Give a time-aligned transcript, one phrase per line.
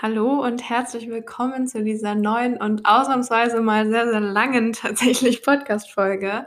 [0.00, 6.46] Hallo und herzlich willkommen zu dieser neuen und ausnahmsweise mal sehr, sehr langen tatsächlich Podcast-Folge.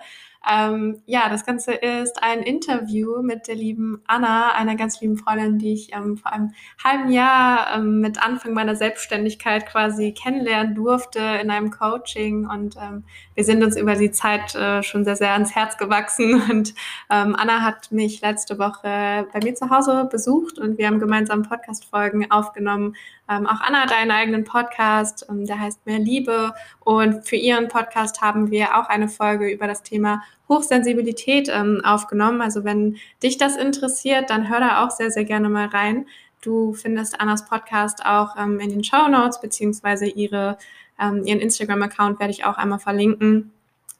[0.49, 5.59] Ähm, ja, das Ganze ist ein Interview mit der lieben Anna, einer ganz lieben Freundin,
[5.59, 6.53] die ich ähm, vor einem
[6.83, 12.47] halben Jahr ähm, mit Anfang meiner Selbstständigkeit quasi kennenlernen durfte in einem Coaching.
[12.47, 13.03] Und ähm,
[13.35, 16.41] wir sind uns über die Zeit äh, schon sehr, sehr ans Herz gewachsen.
[16.49, 16.73] Und
[17.11, 21.43] ähm, Anna hat mich letzte Woche bei mir zu Hause besucht und wir haben gemeinsam
[21.43, 22.95] Podcast-Folgen aufgenommen.
[23.29, 26.53] Ähm, auch Anna hat einen eigenen Podcast, der heißt Mehr Liebe.
[26.79, 32.41] Und für ihren Podcast haben wir auch eine Folge über das Thema Hochsensibilität ähm, aufgenommen.
[32.41, 36.05] Also wenn dich das interessiert, dann hör da auch sehr, sehr gerne mal rein.
[36.41, 40.57] Du findest Annas Podcast auch ähm, in den Show Notes, beziehungsweise ihre,
[40.99, 43.51] ähm, ihren Instagram-Account werde ich auch einmal verlinken.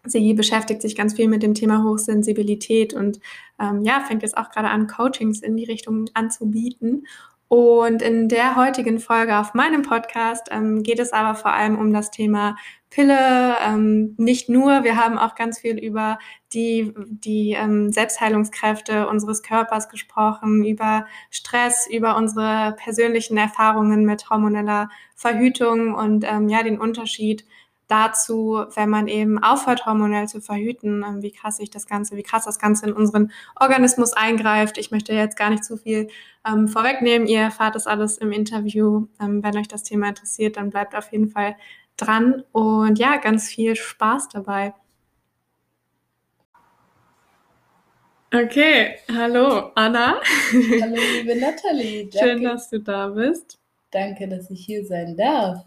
[0.03, 3.20] Sie beschäftigt sich ganz viel mit dem Thema Hochsensibilität und
[3.59, 7.05] ähm, ja, fängt jetzt auch gerade an, Coachings in die Richtung anzubieten.
[7.48, 11.94] Und in der heutigen Folge auf meinem Podcast ähm, geht es aber vor allem um
[11.94, 12.55] das Thema
[12.92, 13.56] Pille.
[13.66, 16.20] Ähm, nicht nur, wir haben auch ganz viel über
[16.53, 24.89] die, die ähm, Selbstheilungskräfte unseres Körpers gesprochen, über Stress, über unsere persönlichen Erfahrungen mit hormoneller
[25.16, 27.45] Verhütung und ähm, ja, den Unterschied
[27.88, 32.23] dazu, wenn man eben aufhört, hormonell zu verhüten, ähm, wie krass sich das Ganze, wie
[32.23, 34.78] krass das Ganze in unseren Organismus eingreift.
[34.78, 36.08] Ich möchte jetzt gar nicht zu viel
[36.48, 37.28] ähm, vorwegnehmen.
[37.28, 39.08] Ihr erfahrt das alles im Interview.
[39.22, 41.55] Ähm, wenn euch das Thema interessiert, dann bleibt auf jeden Fall
[42.02, 44.73] dran und ja, ganz viel Spaß dabei.
[48.33, 50.21] Okay, hallo Anna.
[50.81, 52.05] Hallo liebe Nathalie.
[52.11, 52.17] Danke.
[52.17, 53.59] Schön, dass du da bist.
[53.91, 55.66] Danke, dass ich hier sein darf.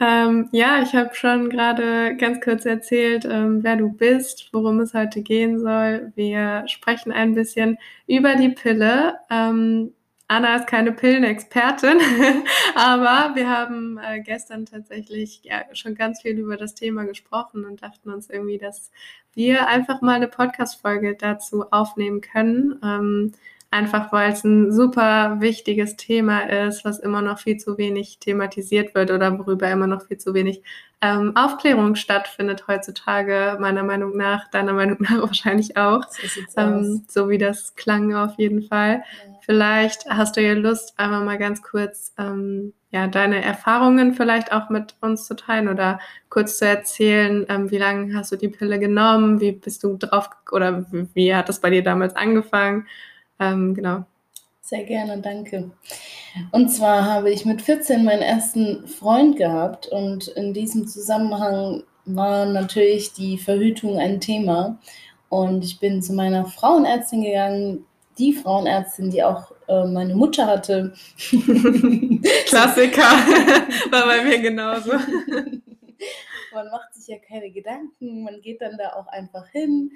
[0.00, 4.94] Ähm, ja, ich habe schon gerade ganz kurz erzählt, ähm, wer du bist, worum es
[4.94, 6.10] heute gehen soll.
[6.16, 9.18] Wir sprechen ein bisschen über die Pille.
[9.30, 9.92] Ähm,
[10.30, 11.98] Anna ist keine Pillenexpertin,
[12.76, 17.82] aber wir haben äh, gestern tatsächlich ja, schon ganz viel über das Thema gesprochen und
[17.82, 18.92] dachten uns irgendwie, dass
[19.34, 22.78] wir einfach mal eine Podcast-Folge dazu aufnehmen können.
[22.80, 23.32] Ähm,
[23.72, 28.94] einfach weil es ein super wichtiges Thema ist, was immer noch viel zu wenig thematisiert
[28.94, 30.62] wird oder worüber immer noch viel zu wenig
[31.02, 36.02] ähm, Aufklärung stattfindet heutzutage, meiner Meinung nach, deiner Meinung nach wahrscheinlich auch.
[36.10, 39.02] So, ähm, so wie das klang auf jeden Fall.
[39.02, 39.34] Ja.
[39.40, 44.68] Vielleicht hast du ja Lust, einmal mal ganz kurz ähm, ja, deine Erfahrungen vielleicht auch
[44.68, 48.78] mit uns zu teilen oder kurz zu erzählen, ähm, wie lange hast du die Pille
[48.78, 50.84] genommen, wie bist du drauf oder
[51.14, 52.86] wie hat das bei dir damals angefangen?
[53.38, 54.04] Ähm, genau.
[54.70, 55.72] Sehr gerne, danke.
[56.52, 62.46] Und zwar habe ich mit 14 meinen ersten Freund gehabt und in diesem Zusammenhang war
[62.46, 64.78] natürlich die Verhütung ein Thema.
[65.28, 67.84] Und ich bin zu meiner Frauenärztin gegangen,
[68.16, 70.94] die Frauenärztin, die auch äh, meine Mutter hatte.
[72.46, 73.00] Klassiker,
[73.90, 74.92] war bei mir genauso.
[76.52, 79.90] man macht sich ja keine Gedanken, man geht dann da auch einfach hin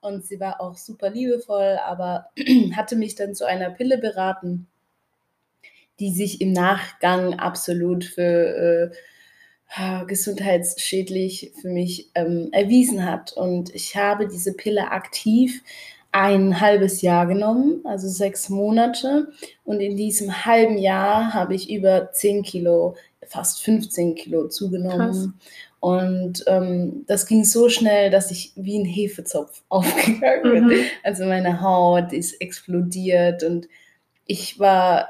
[0.00, 2.30] und sie war auch super liebevoll, aber
[2.76, 4.66] hatte mich dann zu einer Pille beraten,
[5.98, 8.92] die sich im Nachgang absolut für
[9.76, 13.32] äh, gesundheitsschädlich für mich ähm, erwiesen hat.
[13.32, 15.62] Und ich habe diese Pille aktiv
[16.10, 19.28] ein halbes Jahr genommen, also sechs Monate.
[19.64, 25.12] Und in diesem halben Jahr habe ich über 10 Kilo, fast 15 Kilo zugenommen.
[25.12, 25.28] Krass.
[25.80, 30.64] Und ähm, das ging so schnell, dass ich wie ein Hefezopf aufgegangen bin.
[30.66, 30.84] Mhm.
[31.04, 33.68] Also meine Haut ist explodiert und
[34.26, 35.08] ich war,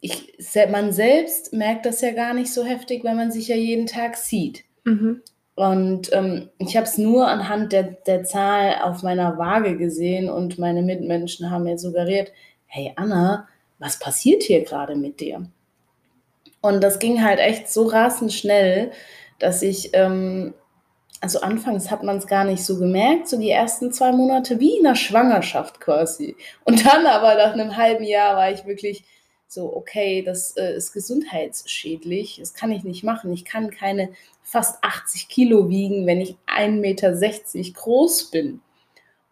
[0.00, 0.34] ich,
[0.70, 4.16] man selbst merkt das ja gar nicht so heftig, weil man sich ja jeden Tag
[4.16, 4.64] sieht.
[4.84, 5.22] Mhm.
[5.54, 10.58] Und ähm, ich habe es nur anhand der, der Zahl auf meiner Waage gesehen und
[10.58, 12.30] meine Mitmenschen haben mir suggeriert,
[12.66, 13.48] hey Anna,
[13.78, 15.46] was passiert hier gerade mit dir?
[16.60, 18.90] Und das ging halt echt so rasend schnell,
[19.38, 20.54] dass ich, ähm,
[21.20, 24.76] also anfangs hat man es gar nicht so gemerkt, so die ersten zwei Monate wie
[24.76, 26.36] in der Schwangerschaft quasi.
[26.64, 29.04] Und dann aber nach einem halben Jahr war ich wirklich
[29.48, 33.32] so, okay, das äh, ist gesundheitsschädlich, das kann ich nicht machen.
[33.32, 34.10] Ich kann keine
[34.42, 37.12] fast 80 Kilo wiegen, wenn ich 1,60 Meter
[37.74, 38.60] groß bin.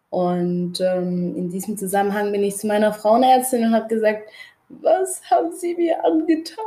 [0.09, 4.29] Und ähm, in diesem Zusammenhang bin ich zu meiner Frauenärztin und habe gesagt,
[4.81, 6.65] was haben Sie mir angetan?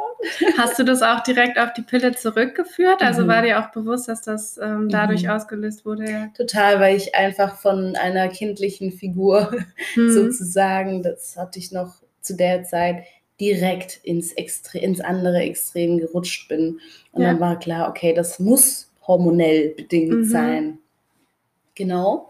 [0.57, 3.03] Hast du das auch direkt auf die Pille zurückgeführt?
[3.03, 3.29] Also mhm.
[3.29, 5.31] war dir auch bewusst, dass das ähm, dadurch mhm.
[5.31, 6.31] ausgelöst wurde?
[6.37, 9.51] Total, weil ich einfach von einer kindlichen Figur
[9.97, 10.11] mhm.
[10.11, 13.05] sozusagen, das hatte ich noch zu der Zeit,
[13.41, 16.81] direkt ins, Extre ins andere Extrem gerutscht bin.
[17.13, 17.29] Und ja.
[17.29, 20.25] dann war klar, okay, das muss hormonell bedingt mhm.
[20.25, 20.79] sein.
[21.75, 22.29] Genau.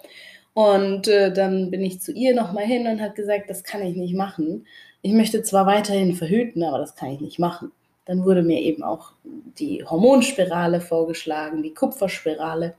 [0.55, 3.97] Und äh, dann bin ich zu ihr nochmal hin und habe gesagt, das kann ich
[3.97, 4.67] nicht machen.
[5.03, 7.73] Ich möchte zwar weiterhin verhüten, aber das kann ich nicht machen.
[8.05, 9.12] dann wurde mir eben auch
[9.59, 12.75] die Hormonspirale vorgeschlagen, die Kupferspirale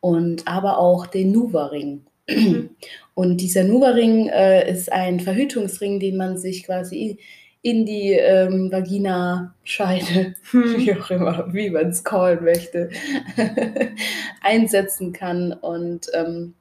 [0.00, 2.04] und aber auch den Nuva-Ring.
[2.28, 2.70] Mhm.
[3.14, 7.18] Und dieser Nuva-Ring äh, ist ein Verhütungsring, den man sich quasi
[7.62, 10.76] in die ähm, Vagina-Scheide, hm.
[10.76, 12.90] wie auch immer, wie man es callen möchte,
[14.42, 16.54] einsetzen kann und ähm,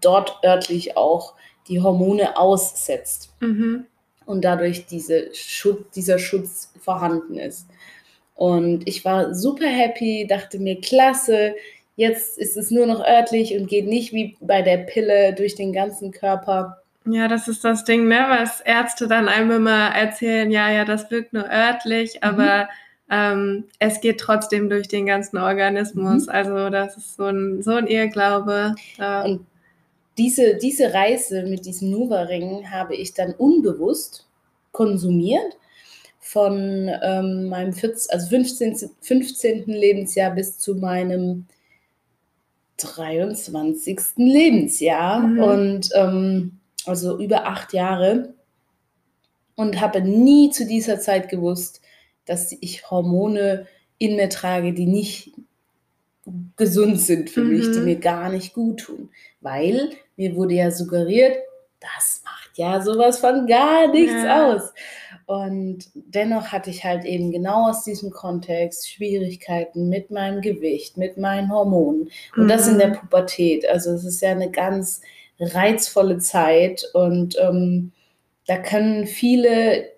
[0.00, 1.34] dort örtlich auch
[1.68, 3.30] die Hormone aussetzt.
[3.40, 3.86] Mhm.
[4.24, 7.66] Und dadurch diese Schutz, dieser Schutz vorhanden ist.
[8.34, 11.54] Und ich war super happy, dachte mir, klasse,
[11.96, 15.72] jetzt ist es nur noch örtlich und geht nicht wie bei der Pille durch den
[15.72, 16.82] ganzen Körper.
[17.06, 18.26] Ja, das ist das Ding, ne?
[18.28, 22.20] Was Ärzte dann einem immer erzählen, ja, ja, das wirkt nur örtlich, mhm.
[22.22, 22.68] aber
[23.08, 26.26] ähm, es geht trotzdem durch den ganzen Organismus.
[26.26, 26.32] Mhm.
[26.32, 28.74] Also das ist so ein, so ein Irrglaube.
[28.98, 29.22] Ja.
[29.22, 29.46] Und
[30.18, 34.26] diese, diese Reise mit diesem Nuva-Ring habe ich dann unbewusst
[34.72, 35.56] konsumiert
[36.20, 39.64] von ähm, meinem 14, also 15, 15.
[39.66, 41.46] Lebensjahr bis zu meinem
[42.78, 44.00] 23.
[44.16, 45.20] Lebensjahr.
[45.20, 45.38] Mhm.
[45.38, 48.34] Und ähm, also über acht Jahre,
[49.56, 51.80] und habe nie zu dieser Zeit gewusst,
[52.26, 53.66] dass ich Hormone
[53.98, 55.32] in mir trage, die nicht
[56.56, 57.50] gesund sind für mhm.
[57.50, 57.84] mich, die mhm.
[57.84, 59.08] mir gar nicht gut tun.
[59.40, 61.36] Weil mir wurde ja suggeriert,
[61.80, 64.52] das macht ja sowas von gar nichts ja.
[64.52, 64.72] aus.
[65.26, 71.18] Und dennoch hatte ich halt eben genau aus diesem Kontext Schwierigkeiten mit meinem Gewicht, mit
[71.18, 72.10] meinen Hormonen.
[72.36, 72.48] Und mhm.
[72.48, 72.94] das in der mhm.
[72.94, 73.68] Pubertät.
[73.68, 75.00] Also es ist ja eine ganz
[75.38, 77.92] reizvolle Zeit und ähm,
[78.46, 79.95] da können viele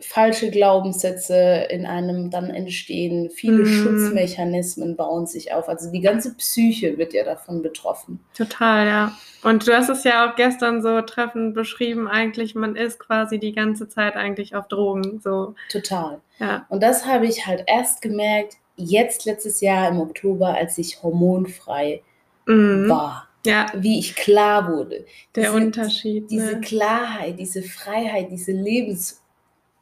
[0.00, 3.66] falsche Glaubenssätze in einem dann entstehen, viele mm.
[3.66, 5.68] Schutzmechanismen bauen sich auf.
[5.68, 8.20] Also die ganze Psyche wird ja davon betroffen.
[8.34, 9.12] Total, ja.
[9.42, 13.52] Und du hast es ja auch gestern so treffend beschrieben, eigentlich, man ist quasi die
[13.52, 15.20] ganze Zeit eigentlich auf Drogen.
[15.22, 15.54] So.
[15.70, 16.20] Total.
[16.38, 16.66] Ja.
[16.68, 22.02] Und das habe ich halt erst gemerkt, jetzt letztes Jahr im Oktober, als ich hormonfrei
[22.46, 22.88] mm.
[22.88, 23.66] war ja.
[23.74, 25.06] wie ich klar wurde.
[25.34, 26.30] Der diese, Unterschied.
[26.30, 26.60] Diese ne?
[26.60, 29.19] Klarheit, diese Freiheit, diese Lebensfreude,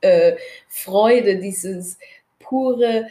[0.00, 0.37] äh,
[1.41, 1.99] dieses
[2.39, 3.09] pure,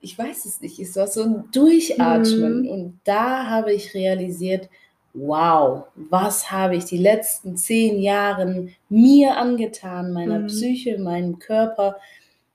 [0.00, 2.62] ich weiß es nicht, es war so ein Durchatmen.
[2.62, 2.68] Mhm.
[2.68, 4.68] Und da habe ich realisiert,
[5.14, 10.46] wow, was habe ich die letzten zehn Jahre mir angetan, meiner mhm.
[10.48, 11.96] Psyche, meinem Körper.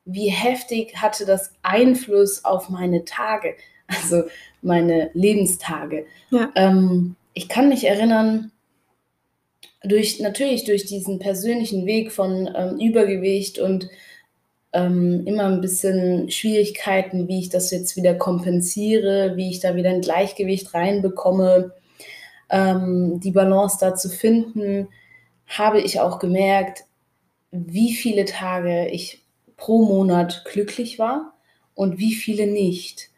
[0.05, 3.55] Wie heftig hatte das Einfluss auf meine Tage?
[3.91, 4.25] Also
[4.61, 6.05] meine Lebenstage.
[6.29, 6.51] Ja.
[6.53, 8.51] Ähm, ich kann mich erinnern,
[9.83, 13.89] durch, natürlich durch diesen persönlichen Weg von ähm, Übergewicht und
[14.73, 19.89] ähm, immer ein bisschen Schwierigkeiten, wie ich das jetzt wieder kompensiere, wie ich da wieder
[19.89, 21.73] ein Gleichgewicht reinbekomme,
[22.49, 24.89] ähm, die Balance da zu finden,
[25.47, 26.83] habe ich auch gemerkt,
[27.51, 29.23] wie viele Tage ich
[29.57, 31.33] pro Monat glücklich war
[31.73, 33.08] und wie viele nicht.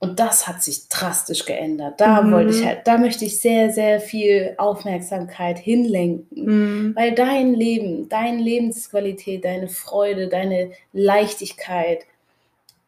[0.00, 2.00] Und das hat sich drastisch geändert.
[2.00, 2.32] Da mhm.
[2.32, 6.44] wollte ich halt, da möchte ich sehr, sehr viel Aufmerksamkeit hinlenken.
[6.44, 6.96] Mhm.
[6.96, 12.06] Weil dein Leben, deine Lebensqualität, deine Freude, deine Leichtigkeit,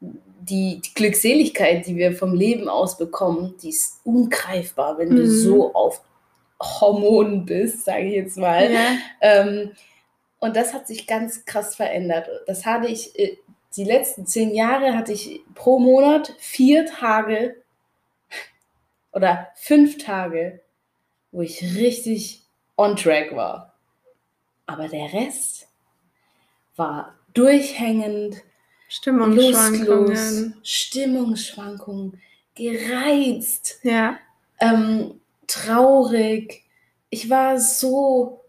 [0.01, 5.17] die, die, Glückseligkeit, die wir vom Leben aus bekommen, die ist ungreifbar, wenn mhm.
[5.17, 6.03] du so auf
[6.62, 8.73] Hormonen bist, sage ich jetzt mal.
[8.73, 8.97] Ja.
[9.21, 9.73] Ähm,
[10.38, 12.29] und das hat sich ganz krass verändert.
[12.47, 13.37] Das hatte ich äh,
[13.77, 17.57] die letzten zehn Jahre hatte ich pro Monat vier Tage
[19.12, 20.61] oder fünf Tage,
[21.33, 22.43] wo ich richtig
[22.77, 23.75] on track war.
[24.67, 25.69] Aber der Rest
[26.77, 28.43] war durchhängend,
[28.89, 32.21] Stimmungsschwankungen, Stimmungsschwankungen,
[32.55, 34.19] gereizt, ja.
[34.59, 36.65] ähm, traurig.
[37.09, 38.39] Ich war so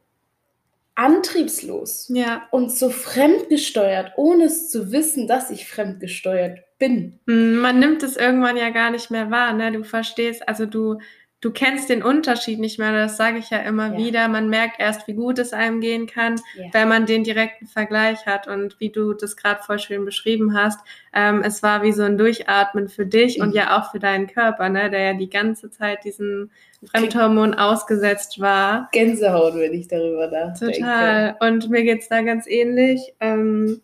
[0.96, 2.48] antriebslos ja.
[2.52, 7.20] und so fremdgesteuert, ohne es zu wissen, dass ich fremdgesteuert bin.
[7.28, 9.72] Hm, man nimmt es irgendwann ja gar nicht mehr wahr, ne?
[9.72, 11.00] Du verstehst, also du
[11.42, 13.98] du kennst den Unterschied nicht mehr, das sage ich ja immer ja.
[13.98, 14.28] wieder.
[14.28, 16.66] Man merkt erst, wie gut es einem gehen kann, ja.
[16.72, 18.48] wenn man den direkten Vergleich hat.
[18.48, 20.80] Und wie du das gerade voll schön beschrieben hast,
[21.14, 23.46] ähm, es war wie so ein Durchatmen für dich mhm.
[23.46, 26.52] und ja auch für deinen Körper, ne, der ja die ganze Zeit diesen
[26.86, 28.88] Fremdhormon ausgesetzt war.
[28.92, 30.76] Gänsehaut, wenn ich darüber nachdenke.
[30.76, 31.36] Total.
[31.40, 33.14] Und mir geht's da ganz ähnlich.
[33.20, 33.82] Ähm,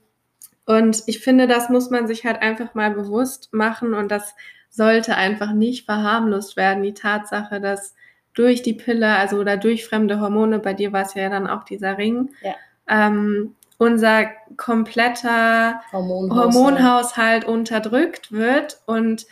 [0.65, 4.35] und ich finde, das muss man sich halt einfach mal bewusst machen und das
[4.69, 6.83] sollte einfach nicht verharmlost werden.
[6.83, 7.95] Die Tatsache, dass
[8.33, 11.63] durch die Pille, also oder durch fremde Hormone, bei dir war es ja dann auch
[11.63, 12.53] dieser Ring, ja.
[12.87, 16.53] ähm, unser kompletter Hormonhaushalt.
[16.53, 19.25] Hormonhaushalt unterdrückt wird und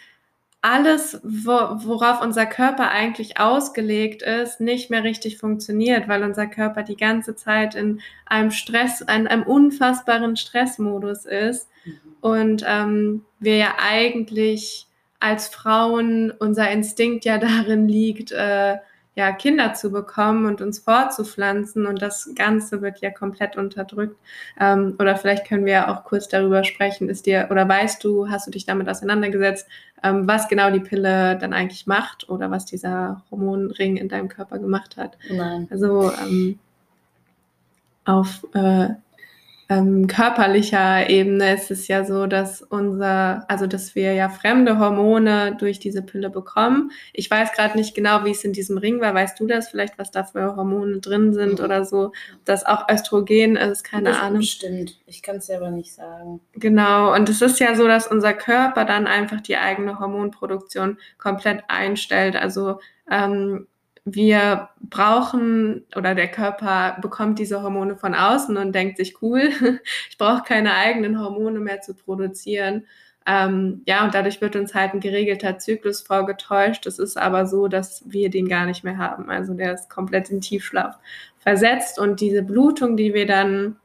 [0.61, 6.81] alles, wo, worauf unser Körper eigentlich ausgelegt ist, nicht mehr richtig funktioniert, weil unser Körper
[6.81, 11.69] die ganze Zeit in einem Stress, in einem unfassbaren Stressmodus ist.
[11.85, 11.99] Mhm.
[12.19, 14.87] Und ähm, wir ja eigentlich
[15.19, 18.77] als Frauen unser Instinkt ja darin liegt, äh,
[19.15, 21.85] ja, Kinder zu bekommen und uns fortzupflanzen.
[21.85, 24.17] Und das Ganze wird ja komplett unterdrückt.
[24.59, 27.07] Ähm, oder vielleicht können wir ja auch kurz darüber sprechen.
[27.07, 29.67] Ist dir, oder weißt du, hast du dich damit auseinandergesetzt,
[30.03, 34.59] ähm, was genau die Pille dann eigentlich macht oder was dieser Hormonring in deinem Körper
[34.59, 35.17] gemacht hat?
[35.29, 35.67] Nein.
[35.71, 36.59] Also ähm,
[38.03, 38.89] auf äh,
[39.67, 45.55] ähm, körperlicher Ebene ist es ja so, dass unser, also dass wir ja fremde Hormone
[45.59, 46.91] durch diese Pille bekommen.
[47.13, 49.15] Ich weiß gerade nicht genau, wie es in diesem Ring war.
[49.15, 52.11] Weißt du das vielleicht, was da für Hormone drin sind oder so?
[52.43, 54.43] Dass auch Östrogen ist, keine das Ahnung.
[54.43, 56.41] Stimmt, ich kann es aber nicht sagen.
[56.53, 61.63] Genau, und es ist ja so, dass unser Körper dann einfach die eigene Hormonproduktion komplett
[61.69, 62.35] einstellt.
[62.35, 62.79] Also
[63.09, 63.65] ähm,
[64.05, 69.49] wir brauchen oder der Körper bekommt diese Hormone von außen und denkt sich, cool,
[70.09, 72.85] ich brauche keine eigenen Hormone mehr zu produzieren.
[73.27, 76.85] Ähm, ja, und dadurch wird uns halt ein geregelter Zyklus vorgetäuscht.
[76.85, 79.31] Es ist aber so, dass wir den gar nicht mehr haben.
[79.31, 80.99] Also der ist komplett in Tiefschlaf
[81.39, 83.77] versetzt und diese Blutung, die wir dann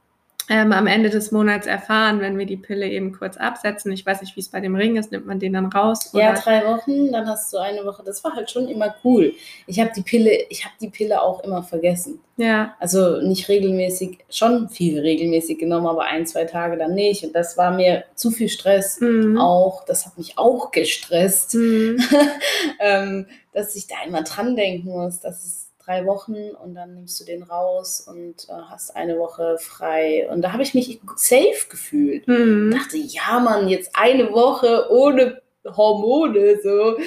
[0.51, 3.89] ähm, am Ende des Monats erfahren, wenn wir die Pille eben kurz absetzen.
[3.93, 5.09] Ich weiß nicht, wie es bei dem Ring ist.
[5.09, 6.13] Nimmt man den dann raus?
[6.13, 6.23] Oder?
[6.23, 8.03] Ja, drei Wochen, dann hast du eine Woche.
[8.05, 9.33] Das war halt schon immer cool.
[9.65, 12.19] Ich habe die Pille, ich habe die Pille auch immer vergessen.
[12.35, 12.75] Ja.
[12.79, 17.23] Also nicht regelmäßig, schon viel regelmäßig genommen, aber ein, zwei Tage dann nicht.
[17.23, 19.37] Und das war mir zu viel Stress mhm.
[19.37, 19.85] auch.
[19.85, 21.97] Das hat mich auch gestresst, mhm.
[22.81, 27.19] ähm, dass ich da immer dran denken muss, dass es drei Wochen und dann nimmst
[27.19, 30.27] du den raus und äh, hast eine Woche frei.
[30.29, 32.27] Und da habe ich mich safe gefühlt.
[32.27, 32.71] Mhm.
[32.71, 36.97] Dachte, ja, Mann, jetzt eine Woche ohne Hormone, so.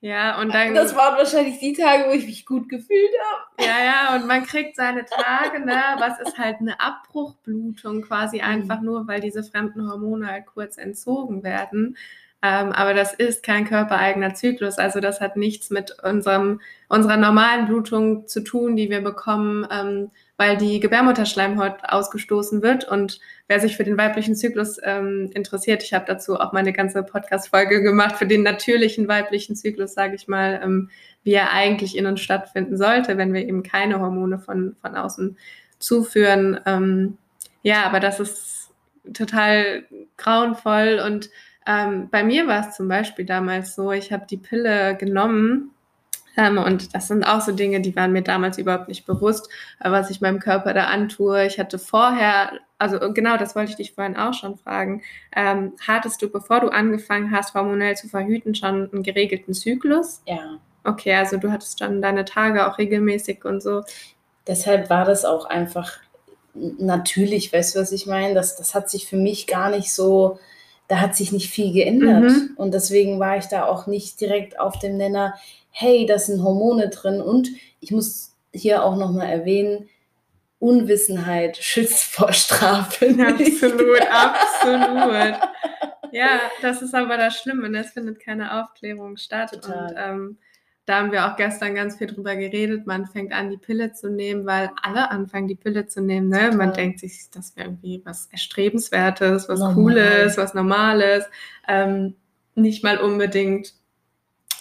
[0.00, 0.74] Ja, und dann.
[0.74, 3.68] Das waren wahrscheinlich die Tage, wo ich mich gut gefühlt habe.
[3.68, 5.80] Ja, ja, und man kriegt seine Tage, ne?
[5.98, 8.44] Was ist halt eine Abbruchblutung quasi mhm.
[8.44, 11.96] einfach nur, weil diese fremden Hormone halt kurz entzogen werden.
[12.42, 14.78] Ähm, aber das ist kein körpereigener Zyklus.
[14.78, 20.10] Also das hat nichts mit unserem, unserer normalen Blutung zu tun, die wir bekommen, ähm,
[20.36, 22.84] weil die Gebärmutterschleimhaut ausgestoßen wird.
[22.86, 26.72] Und wer sich für den weiblichen Zyklus ähm, interessiert, ich habe dazu auch mal eine
[26.72, 30.90] ganze Podcast-Folge gemacht für den natürlichen weiblichen Zyklus, sage ich mal, ähm,
[31.24, 35.36] wie er eigentlich in uns stattfinden sollte, wenn wir eben keine Hormone von, von außen
[35.78, 36.60] zuführen.
[36.66, 37.18] Ähm,
[37.62, 38.70] ja, aber das ist
[39.12, 39.84] total
[40.16, 41.30] grauenvoll und
[41.66, 45.72] ähm, bei mir war es zum Beispiel damals so, ich habe die Pille genommen
[46.36, 49.48] ähm, und das sind auch so Dinge, die waren mir damals überhaupt nicht bewusst,
[49.80, 51.46] was ich meinem Körper da antue.
[51.46, 55.02] Ich hatte vorher, also genau das wollte ich dich vorhin auch schon fragen,
[55.34, 60.22] ähm, hattest du, bevor du angefangen hast, hormonell zu verhüten, schon einen geregelten Zyklus?
[60.26, 60.58] Ja.
[60.84, 63.82] Okay, also du hattest schon deine Tage auch regelmäßig und so.
[64.46, 65.98] Deshalb war das auch einfach
[66.54, 68.34] natürlich, weißt du, was ich meine?
[68.34, 70.38] Das, das hat sich für mich gar nicht so
[70.88, 72.30] da hat sich nicht viel geändert.
[72.30, 72.50] Mhm.
[72.56, 75.34] Und deswegen war ich da auch nicht direkt auf dem Nenner,
[75.70, 77.20] hey, da sind Hormone drin.
[77.20, 77.48] Und
[77.80, 79.88] ich muss hier auch nochmal erwähnen,
[80.58, 83.08] Unwissenheit schützt vor Strafe.
[83.08, 85.38] Absolut, absolut.
[86.12, 87.68] Ja, das ist aber das Schlimme.
[87.68, 87.80] Ne?
[87.80, 89.50] Es findet keine Aufklärung statt.
[89.52, 89.88] Total.
[89.88, 90.38] Und ähm,
[90.86, 92.86] da haben wir auch gestern ganz viel drüber geredet.
[92.86, 96.28] Man fängt an, die Pille zu nehmen, weil alle anfangen, die Pille zu nehmen.
[96.28, 96.52] Ne?
[96.56, 99.74] Man denkt sich, das wäre irgendwie was Erstrebenswertes, was Normal.
[99.74, 101.24] Cooles, was Normales.
[101.66, 102.14] Ähm,
[102.54, 103.74] nicht mal unbedingt,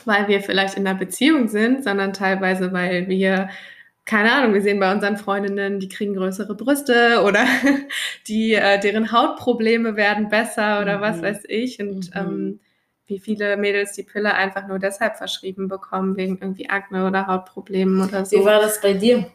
[0.05, 3.50] weil wir vielleicht in einer Beziehung sind, sondern teilweise, weil wir
[4.05, 7.44] keine Ahnung, wir sehen bei unseren Freundinnen, die kriegen größere Brüste oder
[8.27, 11.01] die, äh, deren Hautprobleme werden besser oder mhm.
[11.01, 11.79] was weiß ich.
[11.79, 12.20] Und mhm.
[12.20, 12.60] ähm,
[13.07, 18.01] wie viele Mädels die Pille einfach nur deshalb verschrieben bekommen, wegen irgendwie Akne oder Hautproblemen
[18.01, 18.39] oder so.
[18.39, 19.27] Wie war das bei dir?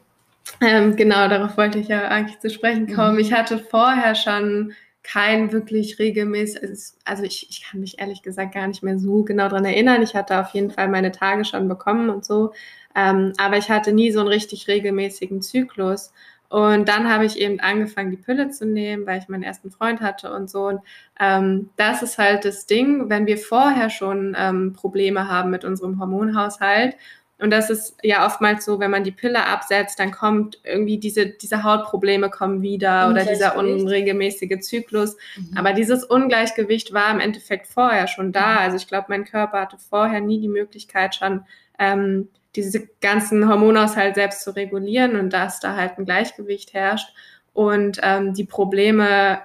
[0.60, 3.14] Ähm, genau, darauf wollte ich ja eigentlich zu sprechen kommen.
[3.14, 3.20] Mhm.
[3.20, 4.72] Ich hatte vorher schon
[5.02, 6.62] kein wirklich regelmäßig,
[7.04, 10.02] also ich, ich kann mich ehrlich gesagt gar nicht mehr so genau daran erinnern.
[10.02, 12.52] Ich hatte auf jeden Fall meine Tage schon bekommen und so,
[12.94, 16.12] ähm, aber ich hatte nie so einen richtig regelmäßigen Zyklus.
[16.50, 20.00] Und dann habe ich eben angefangen, die Pille zu nehmen, weil ich meinen ersten Freund
[20.00, 20.66] hatte und so.
[20.66, 20.80] Und
[21.20, 26.00] ähm, das ist halt das Ding, wenn wir vorher schon ähm, Probleme haben mit unserem
[26.00, 26.96] Hormonhaushalt.
[27.38, 31.26] Und das ist ja oftmals so, wenn man die Pille absetzt, dann kommt irgendwie diese,
[31.26, 35.16] diese Hautprobleme kommen wieder oder dieser unregelmäßige Zyklus.
[35.36, 35.56] Mhm.
[35.56, 38.54] Aber dieses Ungleichgewicht war im Endeffekt vorher schon da.
[38.54, 38.58] Mhm.
[38.58, 41.44] Also ich glaube, mein Körper hatte vorher nie die Möglichkeit schon,
[41.78, 47.08] ähm, diese ganzen Hormonaushalt selbst zu regulieren und dass da halt ein Gleichgewicht herrscht
[47.52, 49.40] und ähm, die Probleme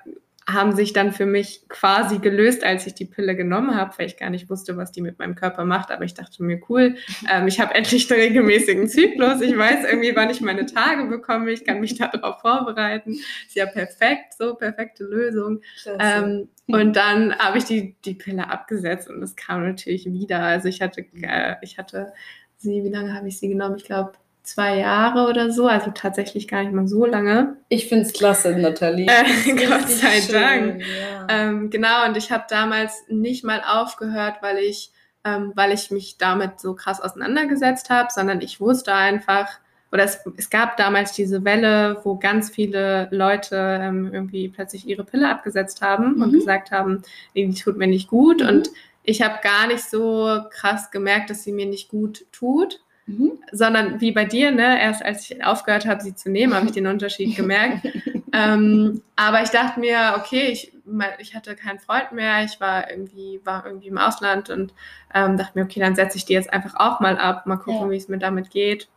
[0.48, 4.18] haben sich dann für mich quasi gelöst, als ich die Pille genommen habe, weil ich
[4.18, 5.90] gar nicht wusste, was die mit meinem Körper macht.
[5.90, 6.98] Aber ich dachte mir, cool,
[7.32, 9.42] ähm, ich habe endlich einen regelmäßigen Zyklus.
[9.42, 11.52] Ich weiß irgendwie, wann ich meine Tage bekomme.
[11.52, 13.14] Ich kann mich darauf vorbereiten.
[13.14, 15.62] Ist ja perfekt, so perfekte Lösung.
[16.00, 20.42] Ähm, und dann habe ich die, die Pille abgesetzt und es kam natürlich wieder.
[20.42, 22.14] Also ich hatte, äh, ich hatte
[22.58, 23.76] sie, wie lange habe ich sie genommen?
[23.78, 24.14] Ich glaube,
[24.46, 27.58] zwei Jahre oder so, also tatsächlich gar nicht mal so lange.
[27.70, 29.08] Ich finde es klasse, Nathalie.
[29.08, 30.82] Äh, Gott sei schön, Dank.
[30.82, 31.28] Ja.
[31.30, 34.92] Ähm, genau, und ich habe damals nicht mal aufgehört, weil ich,
[35.24, 39.48] ähm, weil ich mich damit so krass auseinandergesetzt habe, sondern ich wusste einfach,
[39.92, 45.06] oder es, es, gab damals diese Welle, wo ganz viele Leute ähm, irgendwie plötzlich ihre
[45.06, 46.22] Pille abgesetzt haben mhm.
[46.22, 47.02] und gesagt haben,
[47.34, 48.42] die tut mir nicht gut.
[48.42, 48.50] Mhm.
[48.50, 48.70] Und
[49.06, 52.82] ich habe gar nicht so krass gemerkt, dass sie mir nicht gut tut.
[53.08, 53.34] Mhm.
[53.52, 56.72] Sondern wie bei dir, ne, erst als ich aufgehört habe, sie zu nehmen, habe ich
[56.72, 57.88] den Unterschied gemerkt.
[58.34, 60.74] ähm, aber ich dachte mir, okay, ich,
[61.20, 64.74] ich hatte keinen Freund mehr, ich war irgendwie, war irgendwie im Ausland und
[65.14, 67.88] ähm, dachte mir, okay, dann setze ich die jetzt einfach auch mal ab, mal gucken,
[67.88, 67.92] ja.
[67.92, 68.88] wie es mir damit geht.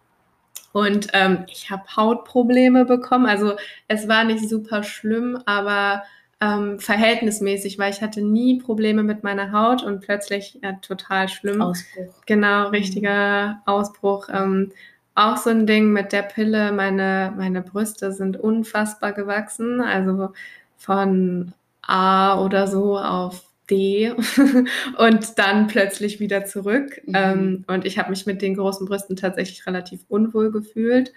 [0.73, 3.27] Und ähm, ich habe Hautprobleme bekommen.
[3.27, 3.57] Also
[3.88, 6.03] es war nicht super schlimm, aber
[6.40, 11.61] ähm, verhältnismäßig, weil ich hatte nie Probleme mit meiner Haut und plötzlich ja, total schlimm.
[11.61, 12.14] Ausbruch.
[12.26, 12.71] Genau, mhm.
[12.71, 14.28] richtiger Ausbruch.
[14.33, 14.73] Ähm,
[15.14, 16.71] auch so ein Ding mit der Pille.
[16.73, 19.80] Meine, meine Brüste sind unfassbar gewachsen.
[19.80, 20.33] Also
[20.76, 21.52] von
[21.83, 24.12] A oder so auf D
[24.97, 27.02] und dann plötzlich wieder zurück.
[27.04, 27.14] Mhm.
[27.14, 31.12] Ähm, und ich habe mich mit den großen Brüsten tatsächlich relativ unwohl gefühlt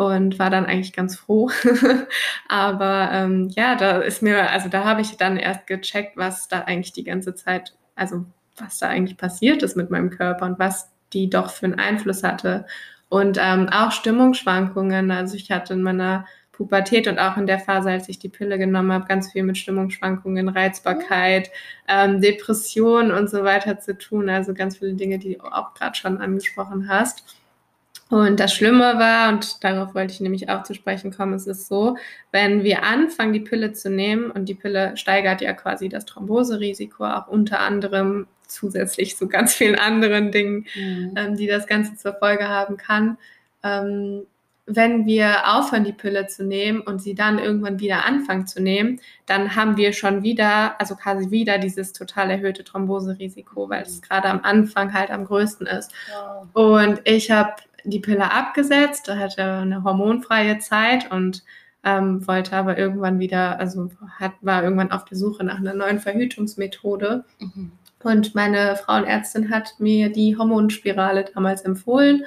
[0.00, 1.50] und war dann eigentlich ganz froh.
[2.48, 6.62] Aber ähm, ja, da ist mir, also da habe ich dann erst gecheckt, was da
[6.62, 8.24] eigentlich die ganze Zeit, also
[8.56, 12.22] was da eigentlich passiert ist mit meinem Körper und was die doch für einen Einfluss
[12.22, 12.64] hatte.
[13.10, 15.10] Und ähm, auch Stimmungsschwankungen.
[15.10, 18.56] Also ich hatte in meiner Pubertät und auch in der Phase, als ich die Pille
[18.56, 21.50] genommen habe, ganz viel mit Stimmungsschwankungen, Reizbarkeit,
[21.88, 24.30] ähm, Depression und so weiter zu tun.
[24.30, 27.39] Also ganz viele Dinge, die du auch gerade schon angesprochen hast.
[28.10, 31.68] Und das Schlimme war, und darauf wollte ich nämlich auch zu sprechen kommen, es ist
[31.68, 31.96] so,
[32.32, 37.04] wenn wir anfangen, die Pille zu nehmen, und die Pille steigert ja quasi das Thromboserisiko,
[37.04, 41.14] auch unter anderem zusätzlich zu ganz vielen anderen Dingen, mhm.
[41.16, 43.16] ähm, die das Ganze zur Folge haben kann.
[43.62, 44.22] Ähm,
[44.66, 49.00] wenn wir aufhören, die Pille zu nehmen und sie dann irgendwann wieder anfangen zu nehmen,
[49.26, 54.02] dann haben wir schon wieder, also quasi wieder dieses total erhöhte Thromboserisiko, weil es mhm.
[54.02, 55.92] gerade am Anfang halt am größten ist.
[56.12, 56.48] Wow.
[56.52, 61.44] Und ich habe die Pille abgesetzt, hatte eine hormonfreie Zeit und
[61.84, 65.98] ähm, wollte aber irgendwann wieder, also hat, war irgendwann auf der Suche nach einer neuen
[65.98, 67.24] Verhütungsmethode.
[67.38, 67.72] Mhm.
[68.02, 72.24] Und meine Frauenärztin hat mir die Hormonspirale damals empfohlen.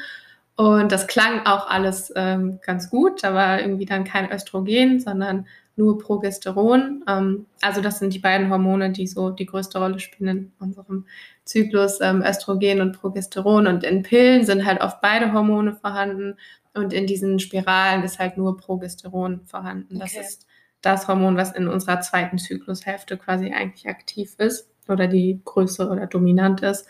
[0.55, 3.23] Und das klang auch alles ähm, ganz gut.
[3.23, 7.03] Da war irgendwie dann kein Östrogen, sondern nur Progesteron.
[7.07, 11.05] Ähm, also das sind die beiden Hormone, die so die größte Rolle spielen in unserem
[11.45, 13.67] Zyklus, ähm, Östrogen und Progesteron.
[13.67, 16.37] Und in Pillen sind halt oft beide Hormone vorhanden.
[16.73, 19.99] Und in diesen Spiralen ist halt nur Progesteron vorhanden.
[19.99, 20.21] Das okay.
[20.21, 20.47] ist
[20.81, 26.07] das Hormon, was in unserer zweiten Zyklushälfte quasi eigentlich aktiv ist oder die größere oder
[26.07, 26.87] dominant ist.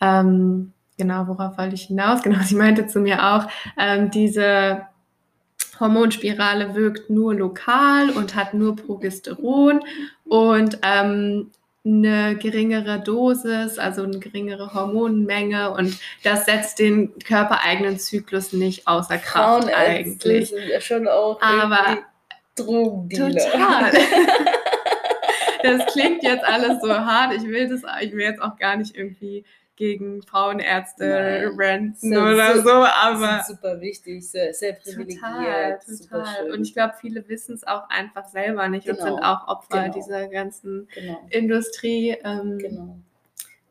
[0.00, 2.22] Ähm, genau, worauf wollte ich hinaus?
[2.24, 3.46] Genau, sie meinte zu mir auch,
[3.78, 4.82] ähm, diese
[5.80, 9.80] Hormonspirale wirkt nur lokal und hat nur Progesteron
[10.24, 11.50] und ähm,
[11.84, 19.16] eine geringere Dosis, also eine geringere Hormonmenge und das setzt den körpereigenen Zyklus nicht außer
[19.16, 20.50] Kraft eigentlich.
[20.50, 21.98] sind ja schon auch aber
[22.56, 23.50] Drogendealer.
[23.50, 23.92] Total.
[25.62, 27.34] das klingt jetzt alles so hart.
[27.34, 29.44] Ich will das, ich will jetzt auch gar nicht irgendwie
[29.80, 35.22] gegen Frauenärzte renten oder so, so, aber super wichtig, sehr, sehr privilegiert.
[35.22, 36.52] Total, total.
[36.52, 38.98] Und ich glaube, viele wissen es auch einfach selber nicht genau.
[38.98, 39.94] und sind auch Opfer genau.
[39.94, 41.18] dieser ganzen genau.
[41.30, 42.14] Industrie.
[42.22, 42.96] Ähm, genau.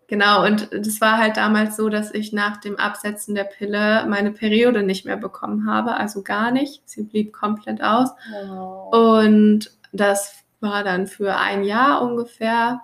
[0.08, 4.32] Genau, und das war halt damals so, dass ich nach dem Absetzen der Pille meine
[4.32, 6.82] Periode nicht mehr bekommen habe, also gar nicht.
[6.90, 8.10] Sie blieb komplett aus.
[8.32, 8.92] Wow.
[8.92, 12.82] Und das war dann für ein Jahr ungefähr.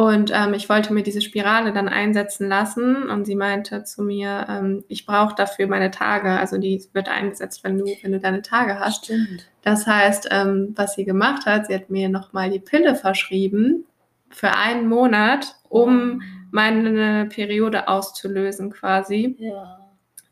[0.00, 4.46] Und ähm, ich wollte mir diese Spirale dann einsetzen lassen und sie meinte zu mir,
[4.48, 6.30] ähm, ich brauche dafür meine Tage.
[6.30, 9.04] Also die wird eingesetzt, wenn du, wenn du deine Tage hast.
[9.04, 9.46] Stimmt.
[9.60, 13.84] Das heißt, ähm, was sie gemacht hat, sie hat mir nochmal die Pille verschrieben
[14.30, 19.36] für einen Monat, um meine Periode auszulösen quasi.
[19.38, 19.86] Ja.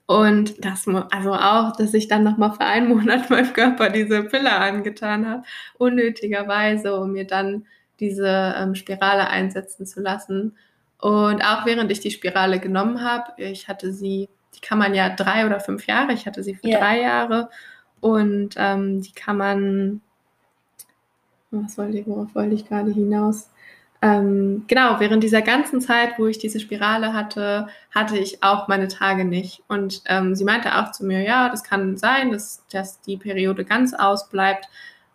[0.07, 4.51] Und das, also auch, dass ich dann nochmal für einen Monat meinem Körper diese Pille
[4.51, 5.43] angetan habe,
[5.77, 7.67] unnötigerweise, um mir dann
[8.01, 10.57] diese ähm, Spirale einsetzen zu lassen.
[11.01, 15.11] Und auch während ich die Spirale genommen habe, ich hatte sie, die kann man ja
[15.11, 16.81] drei oder fünf Jahre, ich hatte sie für yeah.
[16.81, 17.51] drei Jahre
[18.01, 20.01] und ähm, die kann man
[21.51, 23.51] was wollte ich, worauf wollte ich gerade hinaus?
[24.01, 28.89] Ähm, genau, während dieser ganzen Zeit, wo ich diese Spirale hatte, hatte ich auch meine
[28.89, 29.63] Tage nicht.
[29.67, 33.65] Und ähm, sie meinte auch zu mir, ja, das kann sein, dass, dass die Periode
[33.65, 34.69] ganz ausbleibt.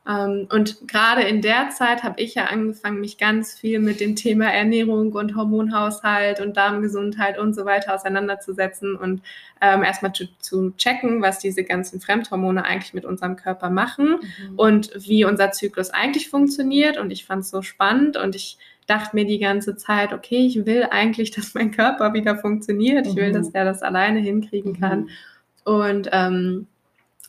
[0.08, 4.16] Ähm, und gerade in der Zeit habe ich ja angefangen, mich ganz viel mit dem
[4.16, 9.22] Thema Ernährung und Hormonhaushalt und Darmgesundheit und so weiter auseinanderzusetzen und
[9.62, 14.56] ähm, erstmal zu, zu, checken, was diese ganzen Fremdhormone eigentlich mit unserem Körper machen mhm.
[14.58, 16.98] und wie unser Zyklus eigentlich funktioniert.
[16.98, 20.66] Und ich fand es so spannend und ich dachte mir die ganze Zeit, okay, ich
[20.66, 23.08] will eigentlich, dass mein Körper wieder funktioniert.
[23.08, 23.34] Ich will, mhm.
[23.34, 25.02] dass er das alleine hinkriegen kann.
[25.02, 25.10] Mhm.
[25.63, 26.68] Und ähm,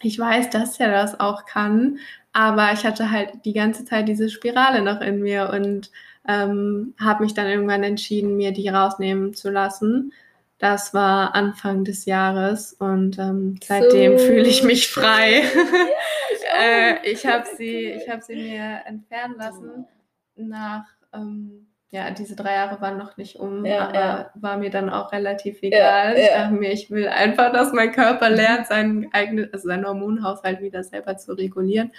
[0.00, 1.98] ich weiß, dass er das auch kann,
[2.34, 5.90] aber ich hatte halt die ganze Zeit diese Spirale noch in mir und
[6.28, 10.12] ähm, habe mich dann irgendwann entschieden, mir die rausnehmen zu lassen.
[10.58, 14.26] Das war Anfang des Jahres und ähm, seitdem so.
[14.26, 15.42] fühle ich mich frei.
[15.42, 19.86] Ja, ich, äh, ich habe sie, ich hab sie mir entfernen lassen
[20.34, 24.30] nach ähm, ja, diese drei Jahre waren noch nicht um, ja, aber ja.
[24.34, 26.18] war mir dann auch relativ egal.
[26.18, 29.86] Ja, ich dachte mir, ich will einfach, dass mein Körper lernt, seinen eigenen, also seinen
[29.86, 31.92] Hormonhaushalt wieder selber zu regulieren.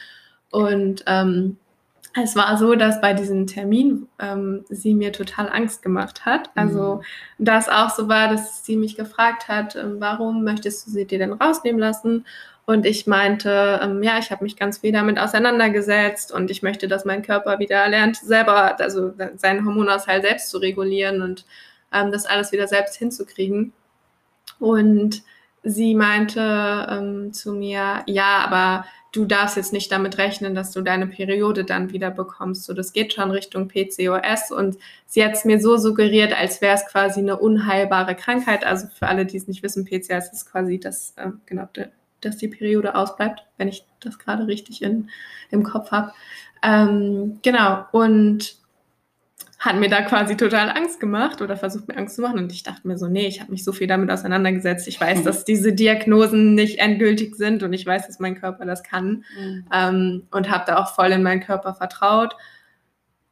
[0.55, 1.57] Und ähm,
[2.13, 6.49] es war so, dass bei diesem Termin ähm, sie mir total Angst gemacht hat.
[6.55, 7.01] Also,
[7.37, 7.45] mhm.
[7.45, 11.19] das auch so war, dass sie mich gefragt hat, ähm, warum möchtest du sie dir
[11.19, 12.25] denn rausnehmen lassen?
[12.65, 16.87] Und ich meinte, ähm, ja, ich habe mich ganz viel damit auseinandergesetzt und ich möchte,
[16.87, 21.45] dass mein Körper wieder lernt, selber, also seinen Hormonaushalt selbst zu regulieren und
[21.93, 23.73] ähm, das alles wieder selbst hinzukriegen.
[24.59, 25.21] Und
[25.63, 28.85] sie meinte ähm, zu mir, ja, aber
[29.15, 32.65] du darfst jetzt nicht damit rechnen, dass du deine Periode dann wieder bekommst.
[32.65, 36.75] So, das geht schon Richtung PCOS und sie hat es mir so suggeriert, als wäre
[36.75, 38.65] es quasi eine unheilbare Krankheit.
[38.65, 41.67] Also für alle, die es nicht wissen, PCOS ist quasi das, äh, genau,
[42.21, 45.09] dass die Periode ausbleibt, wenn ich das gerade richtig in,
[45.49, 46.11] im Kopf habe.
[46.61, 48.57] Ähm, genau, und
[49.59, 52.39] hat mir da quasi total Angst gemacht oder versucht mir Angst zu machen.
[52.39, 54.87] Und ich dachte mir so, nee, ich habe mich so viel damit auseinandergesetzt.
[54.87, 58.83] Ich weiß, dass diese Diagnosen nicht endgültig sind und ich weiß, dass mein Körper das
[58.83, 59.23] kann.
[59.39, 59.65] Mhm.
[59.73, 62.35] Ähm, und habe da auch voll in meinen Körper vertraut.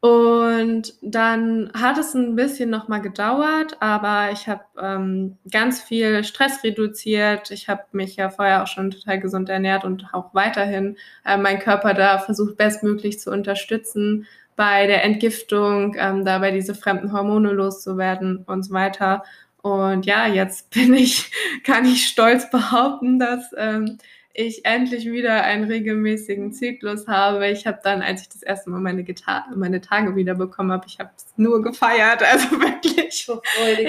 [0.03, 6.61] Und dann hat es ein bisschen nochmal gedauert, aber ich habe ähm, ganz viel Stress
[6.61, 7.51] reduziert.
[7.51, 11.59] Ich habe mich ja vorher auch schon total gesund ernährt und auch weiterhin äh, meinen
[11.59, 18.43] Körper da versucht, bestmöglich zu unterstützen bei der Entgiftung, ähm, dabei diese fremden Hormone loszuwerden
[18.45, 19.23] und so weiter.
[19.61, 21.31] Und ja, jetzt bin ich,
[21.63, 23.97] kann ich stolz behaupten, dass ähm,
[24.33, 27.49] ich endlich wieder einen regelmäßigen Zyklus habe.
[27.49, 30.85] Ich habe dann, als ich das erste Mal meine, Gita meine Tage wieder bekommen habe,
[30.87, 32.21] ich habe es nur gefeiert.
[32.33, 33.27] Also wirklich,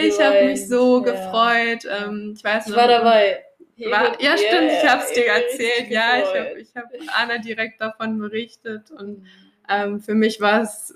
[0.05, 1.13] ich habe mich so ja.
[1.13, 1.91] gefreut.
[1.91, 3.43] Ähm, ich weiß ich war dabei.
[3.91, 5.91] War, ja, stimmt, ich habe es dir erzählt.
[5.91, 6.85] Ja, ich habe ich hab
[7.21, 8.91] Anna direkt davon berichtet.
[8.91, 9.27] Und mhm.
[9.69, 10.95] Ähm, für mich war es,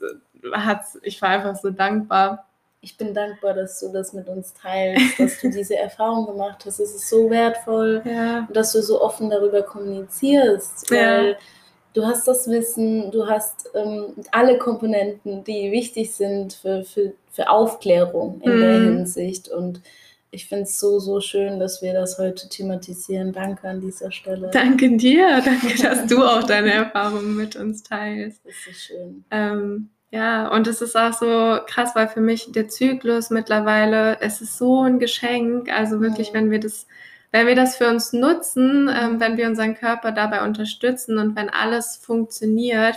[1.02, 2.48] ich war einfach so dankbar
[2.80, 6.78] ich bin dankbar, dass du das mit uns teilst, dass du diese Erfahrung gemacht hast.
[6.78, 8.46] Es ist so wertvoll, ja.
[8.52, 11.36] dass du so offen darüber kommunizierst, weil ja.
[11.94, 17.50] du hast das Wissen, du hast ähm, alle Komponenten, die wichtig sind für, für, für
[17.50, 18.60] Aufklärung in mhm.
[18.60, 19.48] der Hinsicht.
[19.48, 19.80] Und
[20.30, 23.32] ich finde es so, so schön, dass wir das heute thematisieren.
[23.32, 24.50] Danke an dieser Stelle.
[24.52, 25.40] Danke dir.
[25.44, 28.44] Danke, dass du auch deine Erfahrungen mit uns teilst.
[28.44, 29.24] Das ist so schön.
[29.30, 34.40] Ähm, ja, und es ist auch so krass, weil für mich der Zyklus mittlerweile, es
[34.40, 35.70] ist so ein Geschenk.
[35.70, 36.36] Also wirklich, mhm.
[36.36, 36.86] wenn wir das,
[37.30, 41.50] wenn wir das für uns nutzen, ähm, wenn wir unseren Körper dabei unterstützen und wenn
[41.50, 42.96] alles funktioniert,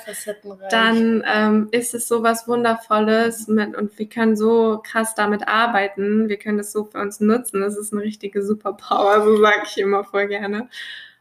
[0.69, 6.29] dann ähm, ist es so was Wundervolles mit, und wir können so krass damit arbeiten.
[6.29, 7.59] Wir können das so für uns nutzen.
[7.59, 10.69] Das ist eine richtige Superpower, so sage ich immer voll gerne.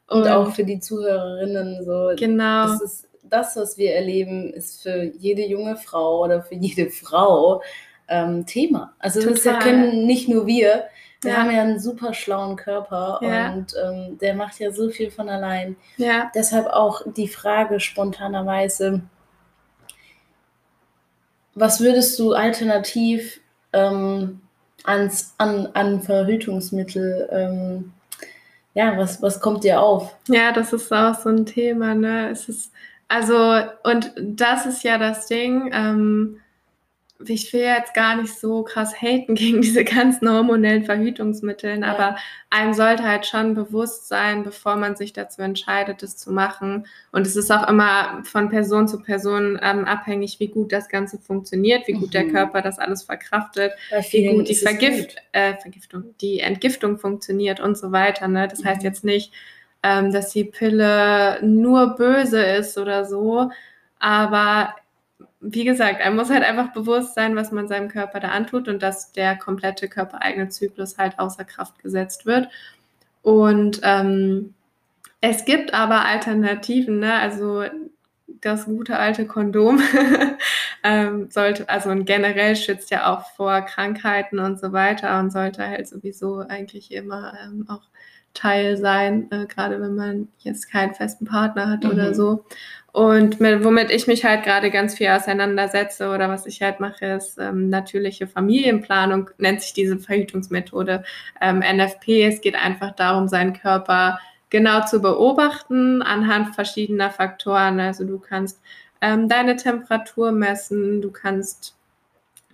[0.06, 2.12] Und, und auch für die Zuhörerinnen so.
[2.16, 2.66] Genau.
[2.68, 7.62] Das ist das, was wir erleben, ist für jede junge Frau oder für jede Frau
[8.08, 8.94] ähm, Thema.
[9.00, 9.54] Also Total.
[9.54, 10.84] das können nicht nur wir.
[11.22, 11.36] Wir ja.
[11.38, 13.52] haben ja einen super schlauen Körper ja.
[13.52, 15.76] und ähm, der macht ja so viel von allein.
[15.96, 16.30] Ja.
[16.34, 19.02] Deshalb auch die Frage spontanerweise,
[21.54, 23.40] was würdest du alternativ
[23.72, 24.40] ähm,
[24.84, 27.92] ans, an, an Verhütungsmittel, ähm,
[28.72, 30.16] ja, was, was kommt dir auf?
[30.28, 32.30] Ja, das ist auch so ein Thema, ne?
[32.30, 32.72] Es ist
[33.10, 35.68] also, und das ist ja das Ding.
[35.74, 36.40] Ähm,
[37.26, 41.86] ich will jetzt gar nicht so krass haten gegen diese ganzen hormonellen Verhütungsmittel, ja.
[41.86, 42.16] aber
[42.48, 46.86] einem sollte halt schon bewusst sein, bevor man sich dazu entscheidet, das zu machen.
[47.12, 51.18] Und es ist auch immer von Person zu Person ähm, abhängig, wie gut das Ganze
[51.18, 52.12] funktioniert, wie gut mhm.
[52.12, 53.72] der Körper das alles verkraftet,
[54.10, 55.22] wie gut die Vergift, gut.
[55.32, 58.28] Äh, Vergiftung, die Entgiftung funktioniert und so weiter.
[58.28, 58.48] Ne?
[58.48, 58.68] Das mhm.
[58.68, 59.32] heißt jetzt nicht,
[59.82, 63.50] ähm, dass die Pille nur böse ist oder so.
[63.98, 64.74] Aber
[65.40, 68.82] wie gesagt, er muss halt einfach bewusst sein, was man seinem Körper da antut und
[68.82, 72.48] dass der komplette körpereigene Zyklus halt außer Kraft gesetzt wird.
[73.22, 74.54] Und ähm,
[75.20, 77.14] es gibt aber Alternativen, ne?
[77.14, 77.64] Also
[78.40, 79.80] das gute alte Kondom
[80.82, 85.88] ähm, sollte, also generell schützt ja auch vor Krankheiten und so weiter und sollte halt
[85.88, 87.82] sowieso eigentlich immer ähm, auch
[88.32, 91.90] Teil sein, äh, gerade wenn man jetzt keinen festen Partner hat mhm.
[91.90, 92.44] oder so.
[92.92, 97.06] Und mit, womit ich mich halt gerade ganz viel auseinandersetze oder was ich halt mache,
[97.06, 101.04] ist ähm, natürliche Familienplanung, nennt sich diese Verhütungsmethode
[101.40, 102.24] ähm, NFP.
[102.26, 104.18] Es geht einfach darum, seinen Körper
[104.50, 107.78] genau zu beobachten anhand verschiedener Faktoren.
[107.78, 108.60] Also du kannst
[109.00, 111.76] ähm, deine Temperatur messen, du kannst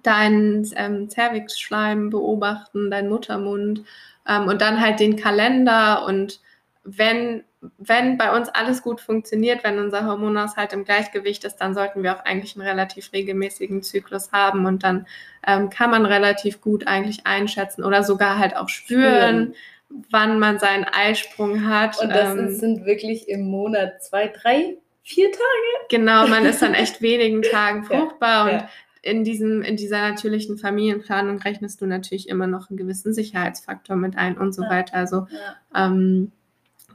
[0.03, 3.85] deinen ähm, Cervixschleim beobachten, deinen Muttermund
[4.29, 6.41] ähm, und dann halt den Kalender und
[6.87, 7.43] wenn,
[7.79, 12.17] wenn bei uns alles gut funktioniert, wenn unser Hormonaushalt im Gleichgewicht ist, dann sollten wir
[12.17, 15.07] auch eigentlich einen relativ regelmäßigen Zyklus haben und dann
[15.47, 19.55] ähm, kann man relativ gut eigentlich einschätzen oder sogar halt auch spüren,
[19.89, 20.07] spüren.
[20.11, 22.01] wann man seinen Eisprung hat.
[22.01, 25.43] Und das ähm, sind wirklich im Monat zwei, drei, vier Tage.
[25.91, 28.69] Genau, man ist dann echt wenigen Tagen fruchtbar ja, und ja
[29.07, 34.19] in, diesem, in dieser natürlichen Familienplanung rechnest du natürlich immer noch einen gewissen Sicherheitsfaktor mit
[34.19, 34.71] ein und so ja.
[34.71, 34.95] weiter.
[34.97, 35.87] Also ja.
[35.87, 36.33] ähm,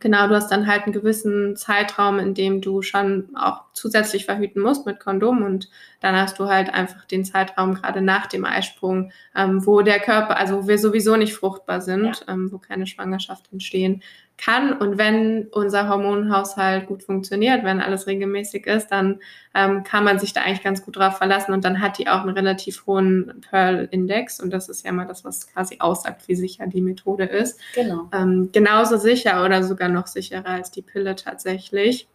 [0.01, 4.59] Genau, du hast dann halt einen gewissen Zeitraum, in dem du schon auch zusätzlich verhüten
[4.61, 5.69] musst mit Kondom und
[6.01, 10.35] dann hast du halt einfach den Zeitraum gerade nach dem Eisprung, ähm, wo der Körper,
[10.35, 12.33] also wo wir sowieso nicht fruchtbar sind, ja.
[12.33, 14.01] ähm, wo keine Schwangerschaft entstehen
[14.37, 14.73] kann.
[14.73, 19.19] Und wenn unser Hormonhaushalt gut funktioniert, wenn alles regelmäßig ist, dann
[19.53, 22.21] ähm, kann man sich da eigentlich ganz gut drauf verlassen und dann hat die auch
[22.21, 26.65] einen relativ hohen Pearl-Index und das ist ja mal das, was quasi aussagt, wie sicher
[26.65, 27.59] die Methode ist.
[27.75, 28.09] Genau.
[28.11, 32.07] Ähm, genauso sicher oder sogar noch sicherer als die Pille tatsächlich.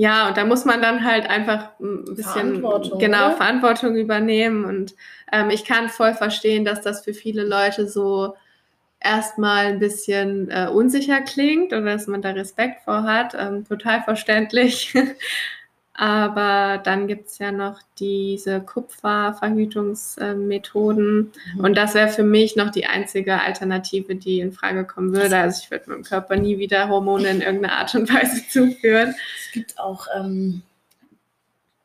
[0.00, 3.36] Ja, und da muss man dann halt einfach ein bisschen Verantwortung, genau oder?
[3.36, 4.64] Verantwortung übernehmen.
[4.64, 4.94] Und
[5.30, 8.34] ähm, ich kann voll verstehen, dass das für viele Leute so
[8.98, 13.34] erstmal ein bisschen äh, unsicher klingt oder dass man da Respekt vor hat.
[13.38, 14.94] Ähm, total verständlich.
[16.00, 21.30] Aber dann gibt es ja noch diese Kupferverhütungsmethoden.
[21.54, 21.60] Mhm.
[21.60, 25.36] Und das wäre für mich noch die einzige Alternative, die in Frage kommen würde.
[25.36, 29.14] Also ich würde meinem Körper nie wieder Hormone in irgendeiner Art und Weise zuführen.
[29.44, 30.62] Es gibt auch ähm,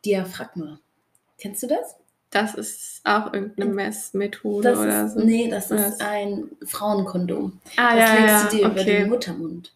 [0.05, 0.79] Diaphragma.
[1.37, 1.97] Kennst du das?
[2.29, 5.19] Das ist auch irgendeine Messmethode das oder ist, so.
[5.19, 7.59] Nee, das oder ist ein Frauenkondom.
[7.75, 8.75] Ah, das ja, legst du dir okay.
[8.75, 9.73] über den Muttermund.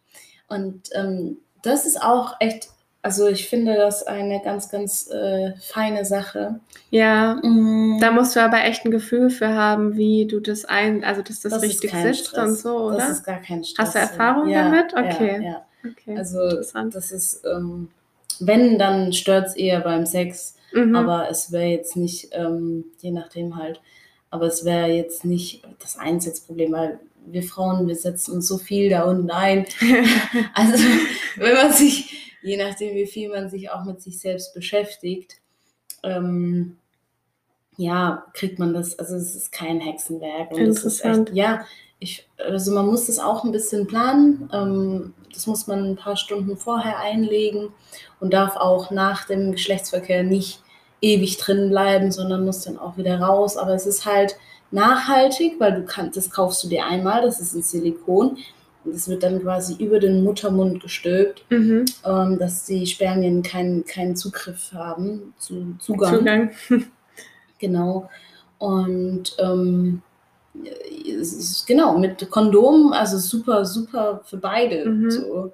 [0.47, 2.69] Und ähm, das ist auch echt,
[3.01, 6.59] also ich finde das eine ganz, ganz äh, feine Sache.
[6.89, 7.99] Ja, mm.
[7.99, 11.39] da musst du aber echt ein Gefühl für haben, wie du das ein, also dass
[11.39, 12.47] das, das richtig sitzt Stress.
[12.47, 12.97] und so, oder?
[12.97, 13.87] Das ist gar kein Stress.
[13.87, 14.93] Hast du Erfahrung ja, damit?
[14.93, 15.35] Okay.
[15.43, 15.65] Ja, ja.
[15.85, 16.17] okay.
[16.17, 17.89] Also das ist, ähm,
[18.39, 20.95] wenn, dann stört es eher beim Sex Mhm.
[20.95, 23.81] Aber es wäre jetzt nicht, ähm, je nachdem halt,
[24.29, 28.89] aber es wäre jetzt nicht das Einsatzproblem, weil wir Frauen, wir setzen uns so viel
[28.89, 29.65] da unten ein.
[30.53, 30.83] also
[31.35, 35.37] wenn man sich, je nachdem wie viel man sich auch mit sich selbst beschäftigt,
[36.03, 36.77] ähm,
[37.77, 40.51] ja, kriegt man das, also es ist kein Hexenwerk.
[40.51, 41.29] Und Interessant.
[41.29, 41.65] Echt, ja,
[41.99, 44.49] ich, also man muss das auch ein bisschen planen.
[44.53, 47.69] Ähm, das muss man ein paar Stunden vorher einlegen
[48.19, 50.61] und darf auch nach dem Geschlechtsverkehr nicht
[51.01, 53.55] ewig drin bleiben, sondern muss dann auch wieder raus.
[53.55, 54.35] Aber es ist halt
[54.71, 58.37] nachhaltig, weil du kannst, das kaufst du dir einmal, das ist ein Silikon.
[58.83, 61.85] Und es wird dann quasi über den Muttermund gestülpt, mhm.
[62.05, 66.17] ähm, dass die Spermien keinen keinen Zugriff haben, zu Zugang.
[66.17, 66.51] Zugang.
[67.59, 68.09] genau.
[68.57, 70.01] Und ähm,
[71.67, 74.85] genau, mit Kondom, also super, super für beide.
[74.89, 75.11] Mhm.
[75.11, 75.53] So.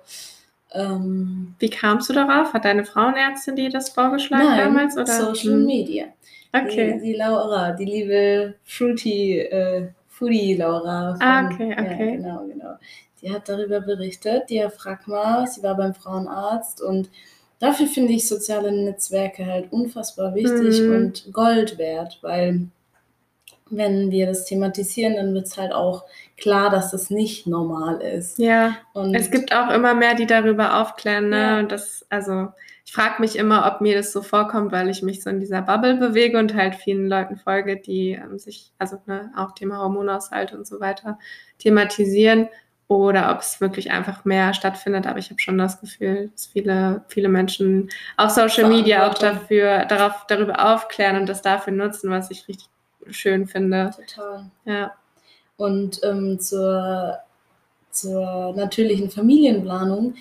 [0.74, 2.54] Ähm, Wie kamst du darauf?
[2.54, 4.96] Hat deine Frauenärztin dir das vorgeschlagen nein, damals?
[4.98, 5.08] Oder?
[5.08, 5.66] Social hm.
[5.66, 6.06] Media.
[6.52, 7.00] Okay.
[7.00, 11.14] Die, die, Laura, die liebe Fruity, äh, Foodie Laura.
[11.14, 12.12] Von, ah, okay, okay.
[12.12, 12.76] Ja, genau, genau.
[13.26, 17.10] Die hat darüber berichtet, Diaphragma, sie war beim Frauenarzt und
[17.58, 20.96] dafür finde ich soziale Netzwerke halt unfassbar wichtig mhm.
[20.96, 22.68] und Gold wert, weil
[23.72, 26.04] wenn wir das thematisieren, dann wird es halt auch
[26.38, 28.38] klar, dass das nicht normal ist.
[28.38, 28.78] Ja.
[28.94, 31.30] Und es gibt auch immer mehr, die darüber aufklären.
[31.30, 31.42] Ne?
[31.42, 31.60] Ja.
[31.60, 32.50] Und das, also
[32.86, 35.64] ich frage mich immer, ob mir das so vorkommt, weil ich mich so in dieser
[35.64, 40.54] Bubble bewege und halt vielen Leuten folge, die ähm, sich, also ne, auch Thema Hormonaushalt
[40.54, 41.18] und so weiter
[41.58, 42.48] thematisieren.
[42.88, 45.08] Oder ob es wirklich einfach mehr stattfindet.
[45.08, 49.86] Aber ich habe schon das Gefühl, dass viele, viele Menschen auf Social Media auch dafür,
[49.86, 52.70] darauf, darüber aufklären und das dafür nutzen, was ich richtig
[53.10, 53.92] schön finde.
[53.96, 54.46] Total.
[54.66, 54.94] Ja.
[55.58, 57.18] Und ähm, zur,
[57.90, 60.16] zur natürlichen Familienplanung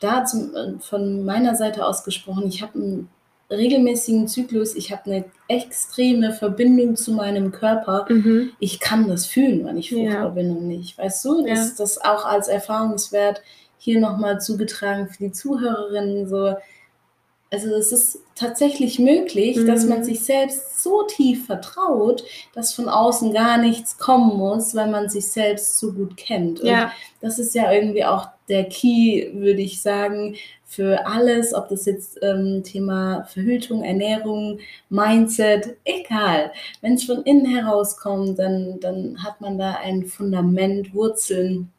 [0.00, 3.08] da zum, äh, von meiner Seite aus gesprochen, ich habe einen
[3.50, 8.06] regelmäßigen Zyklus, ich habe eine extreme Verbindung zu meinem Körper.
[8.08, 8.52] Mhm.
[8.60, 9.98] Ich kann das fühlen, wenn ich Ja.
[10.12, 10.96] Fruchtverbindung nicht.
[10.98, 11.54] Weißt du, Ja.
[11.54, 13.42] das, das auch als Erfahrungswert
[13.78, 16.28] hier nochmal zugetragen für die Zuhörerinnen.
[16.28, 16.54] So.
[17.52, 19.88] Also es ist tatsächlich möglich, dass Mhm.
[19.88, 22.22] man sich selbst so tief vertraut,
[22.54, 26.60] dass von außen gar nichts kommen muss, weil man sich selbst so gut kennt.
[26.60, 30.36] Und Ja, das ist ja irgendwie auch der Key, würde ich sagen,
[30.70, 36.52] für alles, ob das jetzt ähm, Thema Verhütung, Ernährung, Mindset, egal.
[36.80, 41.72] Wenn es von innen herauskommt, dann, dann hat man da ein Fundament, Wurzeln,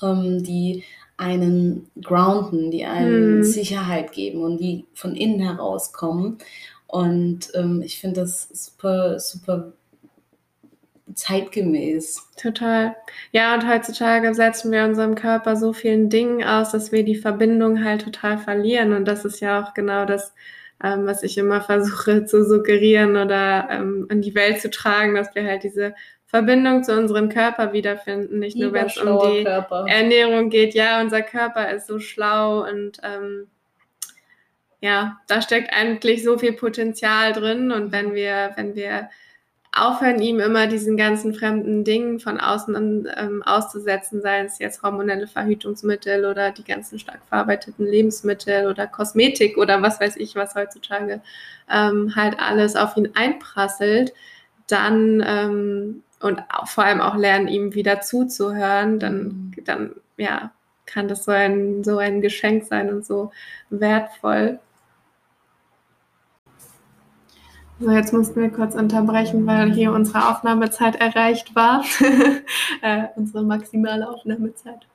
[0.00, 0.84] ähm, die
[1.16, 3.42] einen grounden, die einen Hm.
[3.42, 6.38] Sicherheit geben und die von innen herauskommen.
[6.86, 9.72] Und ähm, ich finde das super, super
[11.14, 12.30] zeitgemäß.
[12.40, 12.96] total.
[13.32, 17.84] Ja, und heutzutage setzen wir unserem Körper so vielen Dingen aus, dass wir die Verbindung
[17.84, 18.92] halt total verlieren.
[18.92, 20.34] Und das ist ja auch genau das,
[20.82, 25.34] ähm, was ich immer versuche zu suggerieren oder ähm, in die Welt zu tragen, dass
[25.34, 25.94] wir halt diese
[26.26, 28.38] Verbindung zu unserem Körper wiederfinden.
[28.38, 29.86] Nicht nur, wenn es um die Körper.
[29.88, 30.74] Ernährung geht.
[30.74, 33.48] Ja, unser Körper ist so schlau und ähm,
[34.80, 37.72] ja, da steckt eigentlich so viel Potenzial drin.
[37.72, 39.08] Und wenn wir, wenn wir
[39.72, 45.26] aufhören, ihm immer diesen ganzen fremden Dingen von außen ähm, auszusetzen, sei es jetzt hormonelle
[45.26, 51.20] Verhütungsmittel oder die ganzen stark verarbeiteten Lebensmittel oder Kosmetik oder was weiß ich, was heutzutage
[51.70, 54.12] ähm, halt alles auf ihn einprasselt,
[54.66, 59.22] dann ähm, und auch, vor allem auch lernen, ihm wieder zuzuhören, dann,
[59.56, 59.64] Mhm.
[59.64, 60.50] dann ja,
[60.86, 63.30] kann das so ein, so ein Geschenk sein und so
[63.70, 64.58] wertvoll.
[67.80, 71.84] So, jetzt mussten wir kurz unterbrechen, weil hier unsere Aufnahmezeit erreicht war.
[72.82, 74.86] äh, unsere maximale Aufnahmezeit.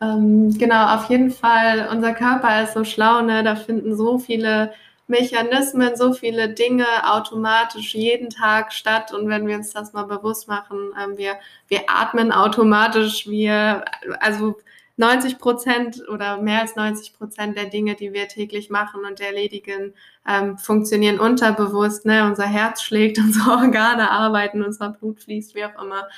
[0.00, 3.42] Ähm, genau, auf jeden Fall, unser Körper ist so schlau, ne?
[3.42, 4.72] da finden so viele
[5.08, 9.12] Mechanismen, so viele Dinge automatisch jeden Tag statt.
[9.12, 11.34] Und wenn wir uns das mal bewusst machen, ähm, wir,
[11.66, 13.84] wir atmen automatisch, wir,
[14.20, 14.56] also
[14.98, 19.94] 90 Prozent oder mehr als 90 Prozent der Dinge, die wir täglich machen und erledigen,
[20.28, 22.04] ähm, funktionieren unterbewusst.
[22.04, 22.24] Ne?
[22.24, 26.08] Unser Herz schlägt, unsere Organe arbeiten, unser Blut fließt, wie auch immer.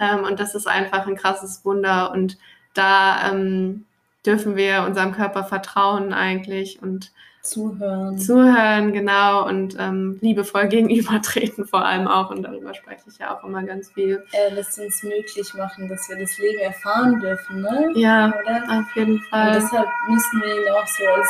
[0.00, 2.12] Ähm, und das ist einfach ein krasses Wunder.
[2.12, 2.38] Und
[2.72, 3.84] da ähm,
[4.24, 8.18] dürfen wir unserem Körper vertrauen eigentlich und Zuhören.
[8.18, 12.30] zuhören, genau, und ähm, liebevoll gegenübertreten vor allem auch.
[12.30, 14.22] Und darüber spreche ich ja auch immer ganz viel.
[14.32, 17.90] Er lässt uns möglich machen, dass wir das Leben erfahren dürfen, ne?
[17.94, 18.62] Ja, Oder?
[18.80, 19.52] auf jeden Und Fall.
[19.52, 21.28] deshalb müssen wir ihn auch so als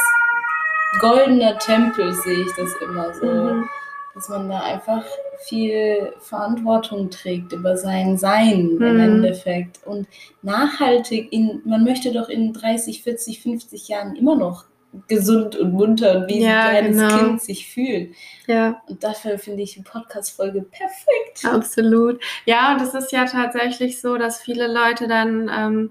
[1.01, 3.27] goldener Tempel, sehe ich das immer so.
[3.27, 3.68] Mhm.
[4.14, 5.05] Dass man da einfach
[5.46, 9.01] viel Verantwortung trägt über sein Sein im Mhm.
[9.01, 9.79] Endeffekt.
[9.87, 10.09] Und
[10.42, 14.64] nachhaltig, in, man möchte doch in 30, 40, 50 Jahren immer noch
[15.07, 17.18] gesund und munter und wie Ja, ein kleines genau.
[17.18, 18.14] Kind sich fühlt.
[18.46, 18.83] Ja.
[18.88, 21.44] Und dafür finde ich die Podcast-Folge perfekt.
[21.44, 22.20] Absolut.
[22.44, 25.90] Ja, und es ist ja tatsächlich so, dass viele Leute dann ähm,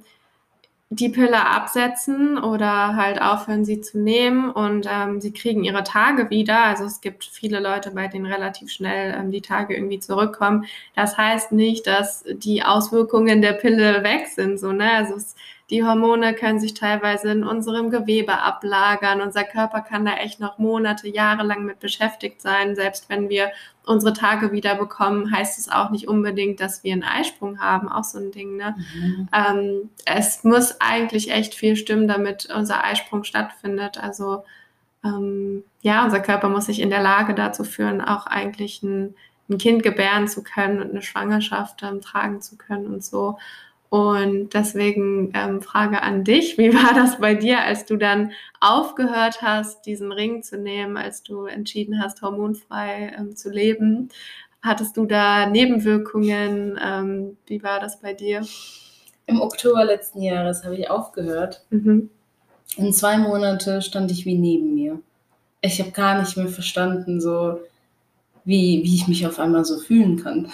[0.91, 6.31] die Pille absetzen oder halt aufhören, sie zu nehmen und ähm, sie kriegen ihre Tage
[6.31, 6.63] wieder.
[6.63, 10.65] Also es gibt viele Leute, bei denen relativ schnell ähm, die Tage irgendwie zurückkommen.
[10.95, 14.59] Das heißt nicht, dass die Auswirkungen der Pille weg sind.
[14.59, 14.91] So, ne?
[14.91, 15.35] Also es,
[15.69, 19.21] die Hormone können sich teilweise in unserem Gewebe ablagern.
[19.21, 22.75] Unser Körper kann da echt noch Monate, Jahre lang mit beschäftigt sein.
[22.75, 23.51] Selbst wenn wir
[23.86, 27.88] unsere Tage wieder bekommen, heißt es auch nicht unbedingt, dass wir einen Eisprung haben.
[27.88, 28.75] Auch so ein Ding, ne?
[29.32, 34.01] Ähm, es muss eigentlich echt viel stimmen, damit unser Eisprung stattfindet.
[34.01, 34.43] Also
[35.03, 39.15] ähm, ja, unser Körper muss sich in der Lage dazu führen, auch eigentlich ein,
[39.49, 43.38] ein Kind gebären zu können und eine Schwangerschaft ähm, tragen zu können und so.
[43.89, 49.41] Und deswegen ähm, Frage an dich, wie war das bei dir, als du dann aufgehört
[49.41, 54.10] hast, diesen Ring zu nehmen, als du entschieden hast, hormonfrei ähm, zu leben?
[54.62, 56.78] Hattest du da Nebenwirkungen?
[56.84, 58.45] Ähm, wie war das bei dir?
[59.25, 61.63] Im Oktober letzten Jahres habe ich aufgehört.
[61.69, 62.10] Mhm.
[62.78, 64.99] In zwei Monate stand ich wie neben mir.
[65.62, 67.60] Ich habe gar nicht mehr verstanden, so
[68.43, 70.52] wie, wie ich mich auf einmal so fühlen kann.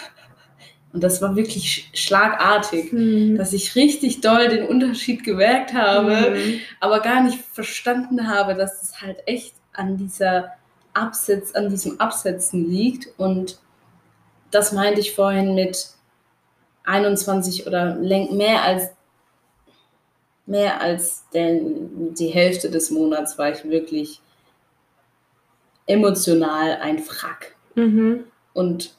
[0.96, 3.38] Und das war wirklich sch- schlagartig, Mhm.
[3.38, 6.60] dass ich richtig doll den Unterschied gemerkt habe, Mhm.
[6.80, 10.52] aber gar nicht verstanden habe, dass es halt echt an dieser
[10.94, 13.10] Absetz, an diesem Absetzen liegt.
[13.20, 13.60] Und
[14.52, 15.90] das meinte ich vorhin mit
[16.86, 18.90] 21 oder mehr als
[20.46, 24.22] mehr als den, die Hälfte des Monats war ich wirklich
[25.88, 27.56] emotional ein Frack.
[27.76, 28.26] Mhm.
[28.54, 28.96] Und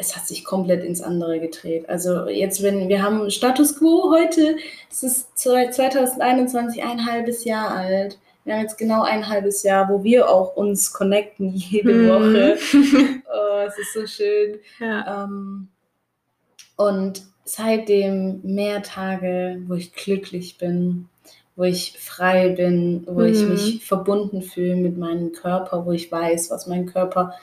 [0.00, 1.88] es hat sich komplett ins andere gedreht.
[1.88, 4.56] Also jetzt, wenn wir haben Status Quo heute,
[4.90, 8.18] es ist 2021 ein halbes Jahr alt.
[8.44, 12.08] Wir haben jetzt genau ein halbes Jahr, wo wir auch uns connecten jede hm.
[12.08, 12.58] Woche.
[13.32, 14.58] oh, es ist so schön.
[14.80, 15.24] Ja.
[15.24, 15.68] Ähm,
[16.76, 21.08] und seitdem mehr Tage, wo ich glücklich bin,
[21.56, 23.26] wo ich frei bin, wo mhm.
[23.26, 27.34] ich mich verbunden fühle mit meinem Körper, wo ich weiß, was mein Körper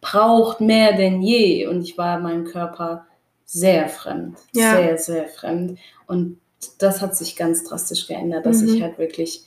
[0.00, 1.66] braucht mehr denn je.
[1.66, 3.06] Und ich war meinem Körper
[3.44, 4.76] sehr fremd, ja.
[4.76, 5.78] sehr, sehr fremd.
[6.06, 6.38] Und
[6.78, 8.74] das hat sich ganz drastisch geändert, dass mhm.
[8.74, 9.44] ich halt wirklich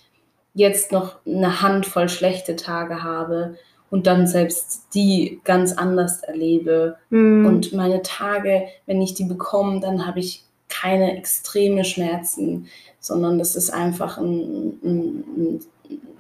[0.54, 3.58] jetzt noch eine Handvoll schlechte Tage habe
[3.90, 6.98] und dann selbst die ganz anders erlebe.
[7.10, 7.46] Mhm.
[7.46, 12.68] Und meine Tage, wenn ich die bekomme, dann habe ich keine extreme Schmerzen,
[13.00, 15.60] sondern das ist einfach ein, ein, ein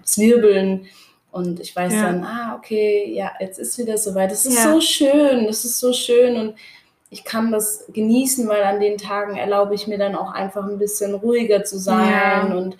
[0.03, 0.85] Zwirbeln.
[1.31, 2.03] Und ich weiß ja.
[2.03, 4.31] dann, ah, okay, ja, jetzt ist wieder soweit.
[4.31, 4.71] Es ist ja.
[4.71, 6.55] so schön, es ist so schön und
[7.09, 10.77] ich kann das genießen, weil an den Tagen erlaube ich mir dann auch einfach ein
[10.77, 12.55] bisschen ruhiger zu sein ja.
[12.55, 12.77] und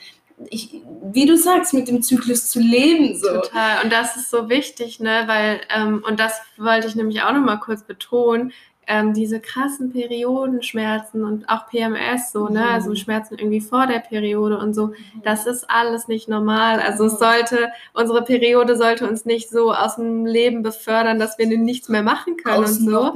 [0.50, 0.82] ich,
[1.12, 3.16] wie du sagst, mit dem Zyklus zu leben.
[3.16, 3.28] So.
[3.28, 3.84] Total.
[3.84, 5.24] Und das ist so wichtig, ne?
[5.28, 8.54] Weil, ähm, und das wollte ich nämlich auch nochmal kurz betonen,
[8.88, 12.68] ähm, diese krassen Periodenschmerzen und auch PMS, so, ne?
[12.68, 12.96] Also mhm.
[12.96, 14.96] Schmerzen irgendwie vor der Periode und so, mhm.
[15.24, 16.80] das ist alles nicht normal.
[16.80, 21.46] Also es sollte, unsere Periode sollte uns nicht so aus dem Leben befördern, dass wir
[21.46, 23.14] nichts mehr machen können und so.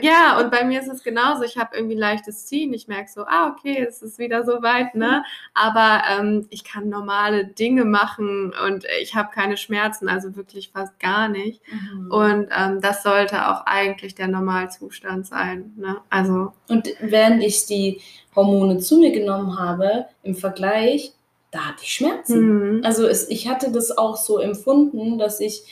[0.00, 1.42] Ja, und bei mir ist es genauso.
[1.42, 2.72] Ich habe irgendwie leichtes Ziehen.
[2.72, 5.24] Ich merke so, ah, okay, es ist wieder so weit, ne?
[5.54, 10.98] Aber ähm, ich kann normale Dinge machen und ich habe keine Schmerzen, also wirklich fast
[11.00, 11.60] gar nicht.
[11.70, 12.10] Mhm.
[12.12, 15.72] Und ähm, das sollte auch eigentlich der Normalzustand sein.
[15.76, 15.96] Ne?
[16.10, 16.52] Also.
[16.68, 18.00] Und während ich die
[18.36, 21.12] Hormone zu mir genommen habe, im Vergleich,
[21.50, 22.76] da hatte ich Schmerzen.
[22.76, 22.84] Mhm.
[22.84, 25.64] Also es, ich hatte das auch so empfunden, dass ich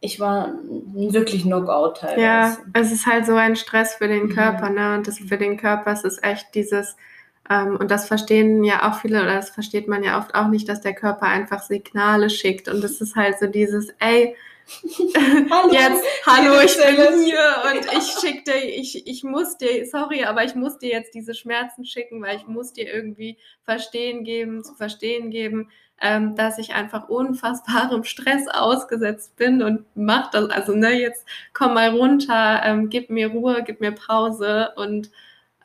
[0.00, 2.20] ich war wirklich Knockout teilweise.
[2.20, 4.74] Ja, es ist halt so ein Stress für den Körper, mhm.
[4.74, 4.94] ne?
[4.94, 6.96] Und das für den Körper es ist echt dieses,
[7.50, 10.68] ähm, und das verstehen ja auch viele, oder das versteht man ja oft auch nicht,
[10.68, 12.68] dass der Körper einfach Signale schickt.
[12.68, 14.34] Und das ist halt so dieses, ey,
[15.50, 20.24] hallo, jetzt, hallo, ich bin hier und ich schick dir, ich, ich muss dir, sorry,
[20.24, 24.62] aber ich muss dir jetzt diese Schmerzen schicken, weil ich muss dir irgendwie verstehen geben,
[24.62, 30.74] zu verstehen geben, ähm, dass ich einfach unfassbarem Stress ausgesetzt bin und mach das, also
[30.74, 35.10] ne, jetzt komm mal runter, ähm, gib mir Ruhe, gib mir Pause und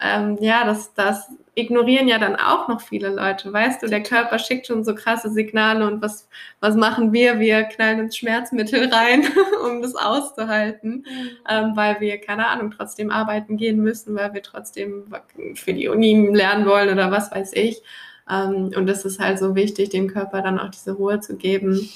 [0.05, 4.37] ähm, ja, das, das ignorieren ja dann auch noch viele Leute, weißt du, der Körper
[4.39, 6.27] schickt schon so krasse Signale und was,
[6.59, 7.39] was machen wir?
[7.39, 9.23] Wir knallen uns Schmerzmittel rein,
[9.65, 11.29] um das auszuhalten, mhm.
[11.49, 15.05] ähm, weil wir, keine Ahnung, trotzdem arbeiten gehen müssen, weil wir trotzdem
[15.55, 17.81] für die Uni lernen wollen oder was weiß ich.
[18.29, 21.89] Ähm, und es ist halt so wichtig, dem Körper dann auch diese Ruhe zu geben.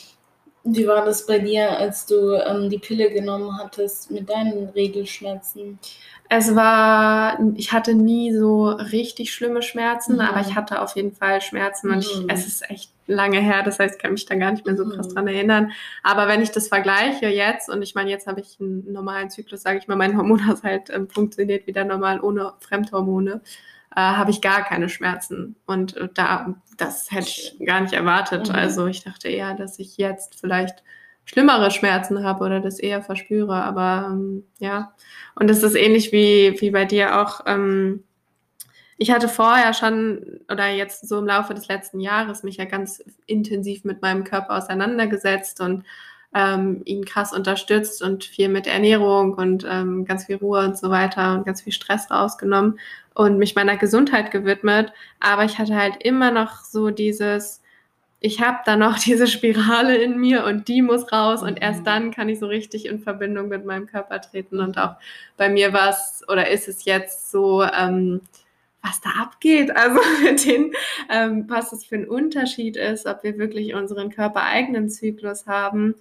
[0.63, 5.79] Wie war das bei dir, als du ähm, die Pille genommen hattest mit deinen Regelschmerzen?
[6.31, 10.21] Es war, ich hatte nie so richtig schlimme Schmerzen, mhm.
[10.21, 12.29] aber ich hatte auf jeden Fall Schmerzen und ich, mhm.
[12.29, 14.87] es ist echt lange her, das heißt, ich kann mich da gar nicht mehr so
[14.87, 15.13] krass mhm.
[15.15, 15.71] dran erinnern.
[16.03, 19.63] Aber wenn ich das vergleiche jetzt, und ich meine, jetzt habe ich einen normalen Zyklus,
[19.63, 23.41] sage ich mal, mein Hormonhaushalt ähm, funktioniert wieder normal ohne Fremdhormone
[23.95, 25.55] äh, habe ich gar keine Schmerzen.
[25.65, 28.49] Und äh, da, das hätte ich gar nicht erwartet.
[28.49, 28.55] Mhm.
[28.55, 30.83] Also ich dachte eher, dass ich jetzt vielleicht
[31.29, 33.63] schlimmere Schmerzen habe oder das eher verspüre.
[33.63, 34.95] Aber ähm, ja,
[35.35, 37.41] und es ist ähnlich wie, wie bei dir auch.
[37.45, 38.03] Ähm,
[38.97, 43.03] ich hatte vorher schon oder jetzt so im Laufe des letzten Jahres mich ja ganz
[43.27, 45.83] intensiv mit meinem Körper auseinandergesetzt und
[46.33, 50.89] ähm, ihn krass unterstützt und viel mit Ernährung und ähm, ganz viel Ruhe und so
[50.89, 52.79] weiter und ganz viel Stress rausgenommen
[53.13, 54.93] und mich meiner Gesundheit gewidmet.
[55.19, 57.61] Aber ich hatte halt immer noch so dieses,
[58.19, 61.85] ich habe da noch diese Spirale in mir und die muss raus und erst mhm.
[61.85, 64.59] dann kann ich so richtig in Verbindung mit meinem Körper treten.
[64.59, 64.95] Und auch
[65.37, 68.21] bei mir war es oder ist es jetzt so, ähm,
[68.81, 70.73] was da abgeht, also mit den,
[71.09, 75.95] ähm, was es für ein Unterschied ist, ob wir wirklich unseren körpereigenen Zyklus haben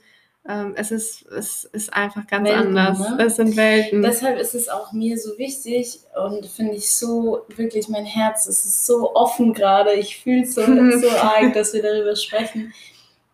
[0.49, 2.99] ähm, es, ist, es ist einfach ganz Welten, anders.
[2.99, 3.25] Ne?
[3.27, 4.03] Es sind Welten.
[4.03, 8.65] Deshalb ist es auch mir so wichtig und finde ich so, wirklich mein Herz, es
[8.65, 9.93] ist so offen gerade.
[9.93, 10.63] Ich fühle es so,
[11.01, 12.73] so arg, dass wir darüber sprechen.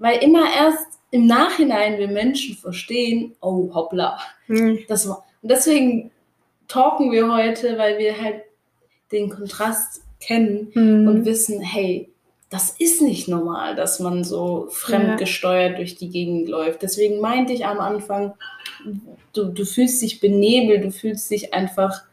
[0.00, 4.18] Weil immer erst im Nachhinein wir Menschen verstehen, oh hoppla.
[4.48, 4.80] Mhm.
[4.88, 6.10] Das war, und deswegen
[6.66, 8.42] talken wir heute, weil wir halt
[9.12, 11.06] den Kontrast kennen mhm.
[11.06, 12.12] und wissen, hey,
[12.54, 15.76] das ist nicht normal, dass man so fremdgesteuert ja.
[15.76, 16.82] durch die Gegend läuft.
[16.82, 18.34] Deswegen meinte ich am Anfang,
[19.32, 22.04] du, du fühlst dich benebelt, du fühlst dich einfach,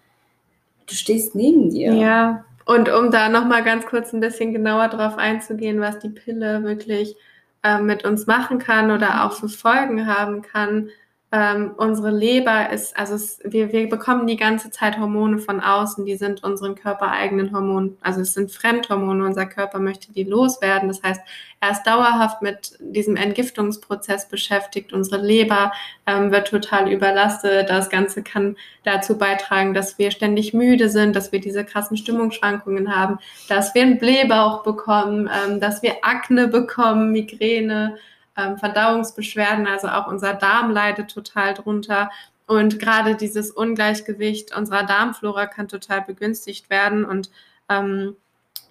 [0.88, 1.94] du stehst neben dir.
[1.94, 6.64] Ja, und um da nochmal ganz kurz ein bisschen genauer drauf einzugehen, was die Pille
[6.64, 7.16] wirklich
[7.62, 10.90] äh, mit uns machen kann oder auch für Folgen haben kann,
[11.34, 16.06] ähm, unsere Leber ist, also es, wir, wir bekommen die ganze Zeit Hormone von außen,
[16.06, 20.90] die sind unseren körpereigenen Hormonen, also es sind Fremdhormone, unser Körper möchte die loswerden.
[20.90, 21.22] Das heißt,
[21.62, 24.92] er ist dauerhaft mit diesem Entgiftungsprozess beschäftigt.
[24.92, 25.72] Unsere Leber
[26.06, 27.70] ähm, wird total überlastet.
[27.70, 32.94] Das Ganze kann dazu beitragen, dass wir ständig müde sind, dass wir diese krassen Stimmungsschwankungen
[32.94, 37.96] haben, dass wir einen Blähbauch bekommen, ähm, dass wir Akne bekommen, Migräne
[38.38, 42.10] ähm, Verdauungsbeschwerden, also auch unser Darm leidet total drunter.
[42.48, 47.06] Und gerade dieses Ungleichgewicht unserer Darmflora kann total begünstigt werden.
[47.06, 47.30] Und
[47.70, 48.16] ähm,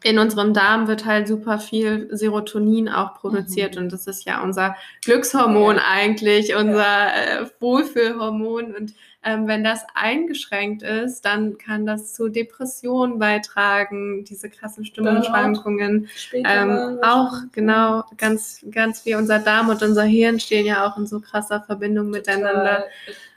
[0.03, 3.77] in unserem Darm wird halt super viel Serotonin auch produziert.
[3.77, 3.83] Mhm.
[3.83, 5.83] Und das ist ja unser Glückshormon ja.
[5.91, 7.43] eigentlich, unser ja.
[7.43, 8.75] äh, Wohlfühlhormon.
[8.75, 16.09] Und ähm, wenn das eingeschränkt ist, dann kann das zu Depressionen beitragen, diese krassen Stimmungsschwankungen.
[16.33, 21.07] Ähm, auch genau, ganz, ganz wie unser Darm und unser Hirn stehen ja auch in
[21.07, 22.85] so krasser Verbindung miteinander.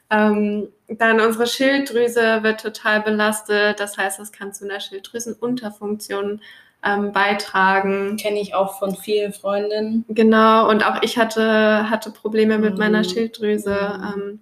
[0.09, 3.79] Ähm, dann unsere Schilddrüse wird total belastet.
[3.79, 6.41] Das heißt, es kann zu einer Schilddrüsenunterfunktion
[6.85, 8.17] ähm, beitragen.
[8.17, 10.05] Kenne ich auch von vielen Freundinnen.
[10.09, 13.03] Genau, und auch ich hatte, hatte Probleme mit meiner mhm.
[13.05, 13.99] Schilddrüse.
[14.15, 14.39] Mhm.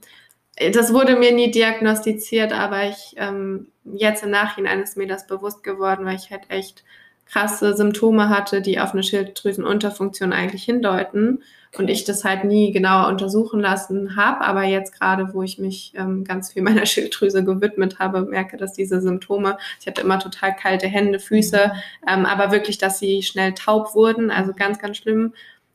[0.58, 5.28] Ähm, das wurde mir nie diagnostiziert, aber ich ähm, jetzt im Nachhinein ist mir das
[5.28, 6.84] bewusst geworden, weil ich halt echt
[7.26, 11.44] krasse Symptome hatte, die auf eine Schilddrüsenunterfunktion eigentlich hindeuten.
[11.78, 14.42] Und ich das halt nie genauer untersuchen lassen habe.
[14.42, 18.74] Aber jetzt gerade, wo ich mich ähm, ganz viel meiner Schilddrüse gewidmet habe, merke, dass
[18.74, 22.08] diese Symptome, ich hatte immer total kalte Hände, Füße, mhm.
[22.08, 25.34] ähm, aber wirklich, dass sie schnell taub wurden, also ganz, ganz schlimm.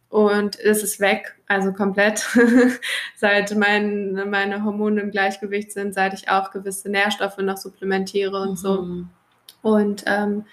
[0.09, 2.25] Und es ist weg, also komplett,
[3.17, 8.51] seit mein, meine Hormone im Gleichgewicht sind, seit ich auch gewisse Nährstoffe noch supplementiere und
[8.51, 8.57] mhm.
[8.57, 8.89] so.
[9.63, 10.45] Und ähm,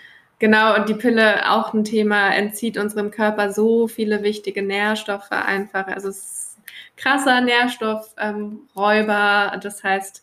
[0.43, 5.87] Genau, und die Pille auch ein Thema, entzieht unserem Körper so viele wichtige Nährstoffe einfach.
[5.87, 6.57] Also es ist
[6.97, 10.21] krasser Nährstoffräuber, ähm, das heißt,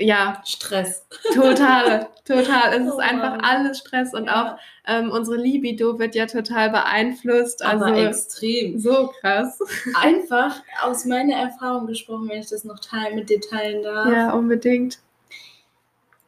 [0.00, 0.42] ja.
[0.44, 1.06] Stress.
[1.32, 2.72] Total, total.
[2.72, 7.64] Es oh ist einfach alles Stress und auch ähm, unsere Libido wird ja total beeinflusst.
[7.64, 8.80] Also Aber extrem.
[8.80, 9.60] So krass.
[10.02, 14.12] Einfach aus meiner Erfahrung gesprochen, wenn ich das noch teilen, mit dir teilen darf.
[14.12, 14.98] Ja, unbedingt.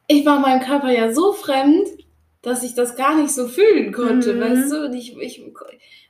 [0.07, 1.89] Ich war meinem Körper ja so fremd,
[2.41, 4.41] dass ich das gar nicht so fühlen konnte, mhm.
[4.41, 4.85] weißt du?
[4.85, 5.43] Und, ich, ich,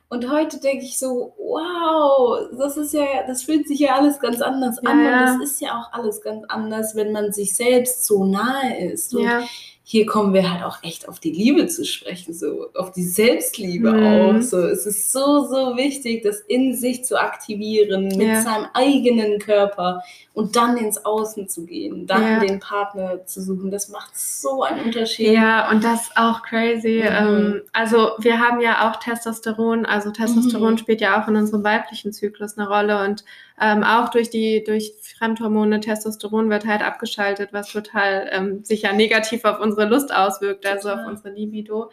[0.08, 4.40] und heute denke ich so, wow, das ist ja, das fühlt sich ja alles ganz
[4.40, 4.98] anders ja, an.
[4.98, 9.14] Und das ist ja auch alles ganz anders, wenn man sich selbst so nahe ist.
[9.14, 9.42] Und ja
[9.82, 13.92] hier kommen wir halt auch echt auf die Liebe zu sprechen, so auf die Selbstliebe
[13.92, 14.06] mhm.
[14.06, 14.42] auch.
[14.42, 18.42] So, es ist so, so wichtig, das in sich zu aktivieren mit ja.
[18.42, 20.02] seinem eigenen Körper
[20.32, 22.38] und dann ins Außen zu gehen, dann ja.
[22.38, 23.70] den Partner zu suchen.
[23.70, 25.32] Das macht so einen Unterschied.
[25.32, 27.02] Ja, und das ist auch crazy.
[27.02, 27.08] Mhm.
[27.10, 30.78] Ähm, also wir haben ja auch Testosteron, also Testosteron mhm.
[30.78, 33.24] spielt ja auch in unserem weiblichen Zyklus eine Rolle und
[33.60, 38.92] ähm, auch durch die durch Fremdhormone Testosteron wird halt abgeschaltet, was total ähm, sich ja
[38.92, 41.04] negativ auf unsere Lust auswirkt, also total.
[41.04, 41.90] auf unsere Libido.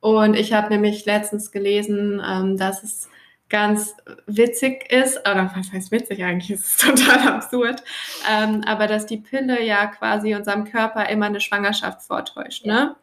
[0.00, 3.08] Und ich habe nämlich letztens gelesen, ähm, dass es
[3.50, 3.96] ganz
[4.26, 7.82] witzig ist, oder was heißt witzig eigentlich, es ist total absurd,
[8.30, 12.72] ähm, aber dass die Pille ja quasi unserem Körper immer eine Schwangerschaft vortäuscht, ja.
[12.72, 12.96] ne?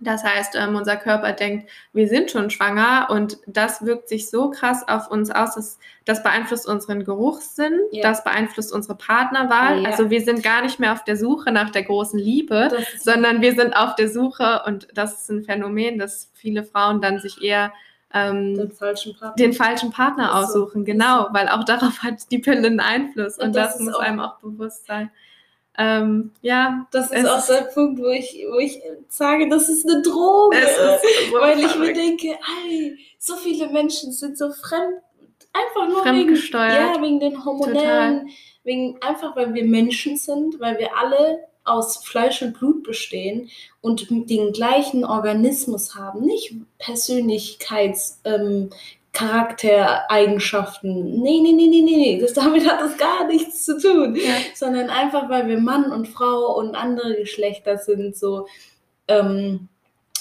[0.00, 4.50] Das heißt, ähm, unser Körper denkt, wir sind schon schwanger und das wirkt sich so
[4.50, 8.02] krass auf uns aus, dass das beeinflusst unseren Geruchssinn, ja.
[8.02, 9.82] das beeinflusst unsere Partnerwahl.
[9.82, 9.90] Ja.
[9.90, 13.54] Also wir sind gar nicht mehr auf der Suche nach der großen Liebe, sondern wir
[13.54, 17.72] sind auf der Suche und das ist ein Phänomen, dass viele Frauen dann sich eher
[18.12, 20.84] ähm, den falschen Partner, den falschen Partner aussuchen, so.
[20.84, 24.20] genau, weil auch darauf hat die Pille einen Einfluss und, und das, das muss einem
[24.20, 25.10] auch bewusst sein.
[25.78, 30.02] Ähm, ja, das ist auch der Punkt, wo ich, wo ich sage, das ist eine
[30.02, 35.00] Droge, ist so weil ich mir denke, ey, so viele Menschen sind so fremd,
[35.52, 38.28] einfach nur wegen, ja, wegen den hormonellen,
[38.64, 43.48] wegen einfach, weil wir Menschen sind, weil wir alle aus Fleisch und Blut bestehen
[43.80, 48.70] und den gleichen Organismus haben, nicht Persönlichkeits, ähm,
[49.12, 51.20] Charaktereigenschaften.
[51.20, 54.14] Nee, nee, nee, nee, nee, das, damit hat das gar nichts zu tun.
[54.14, 54.34] Ja.
[54.54, 58.46] Sondern einfach, weil wir Mann und Frau und andere Geschlechter sind, so
[59.08, 59.68] ähm,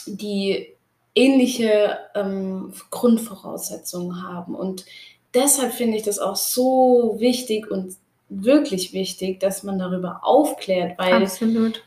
[0.05, 0.73] die
[1.13, 4.55] ähnliche ähm, Grundvoraussetzungen haben.
[4.55, 4.85] Und
[5.33, 7.95] deshalb finde ich das auch so wichtig und
[8.29, 11.83] wirklich wichtig, dass man darüber aufklärt, weil Absolut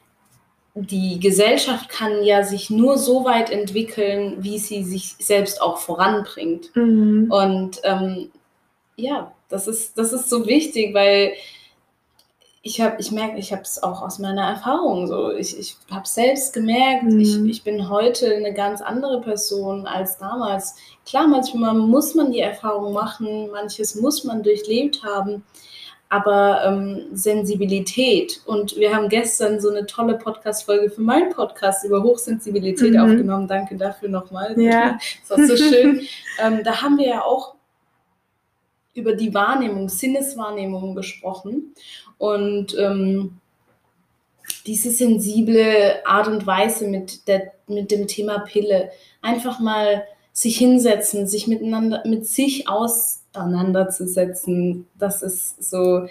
[0.75, 6.75] die Gesellschaft kann ja sich nur so weit entwickeln, wie sie sich selbst auch voranbringt.
[6.75, 7.31] Mhm.
[7.31, 8.31] Und ähm,
[8.97, 11.35] ja, das ist, das ist so wichtig, weil
[12.63, 15.33] ich habe, ich merke, ich habe es auch aus meiner Erfahrung so.
[15.33, 17.21] Ich, ich habe selbst gemerkt, mhm.
[17.21, 20.77] ich, ich bin heute eine ganz andere Person als damals.
[21.05, 25.45] Klar, manchmal muss man die Erfahrung machen, manches muss man durchlebt haben.
[26.13, 28.43] Aber ähm, Sensibilität.
[28.45, 33.01] Und wir haben gestern so eine tolle Podcast-Folge für meinen Podcast über Hochsensibilität mhm.
[33.01, 33.49] aufgenommen.
[33.49, 34.55] Danke dafür nochmal.
[34.61, 34.99] Ja.
[35.27, 36.03] Das war so schön.
[36.39, 37.55] ähm, da haben wir ja auch
[38.93, 41.73] über die Wahrnehmung, Sinneswahrnehmung gesprochen.
[42.19, 43.39] Und ähm,
[44.67, 48.91] diese sensible Art und Weise mit, der, mit dem Thema Pille,
[49.23, 56.07] einfach mal sich hinsetzen, sich miteinander, mit sich auseinanderzusetzen, das ist so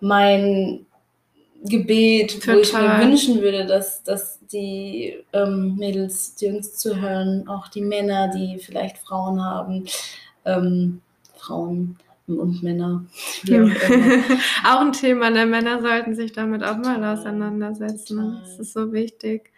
[0.00, 0.86] mein
[1.64, 2.56] Gebet, Total.
[2.56, 7.80] wo ich mir wünschen würde, dass, dass die ähm, Mädels, die uns zuhören, auch die
[7.80, 9.84] Männer, die vielleicht Frauen haben,
[10.44, 11.00] ähm,
[11.36, 13.04] Frauen und Männer.
[13.44, 13.50] auch,
[14.76, 15.46] auch ein Thema, ne?
[15.46, 18.16] Männer sollten sich damit auch mal auseinandersetzen.
[18.16, 18.40] Ne?
[18.42, 19.50] Das ist so wichtig.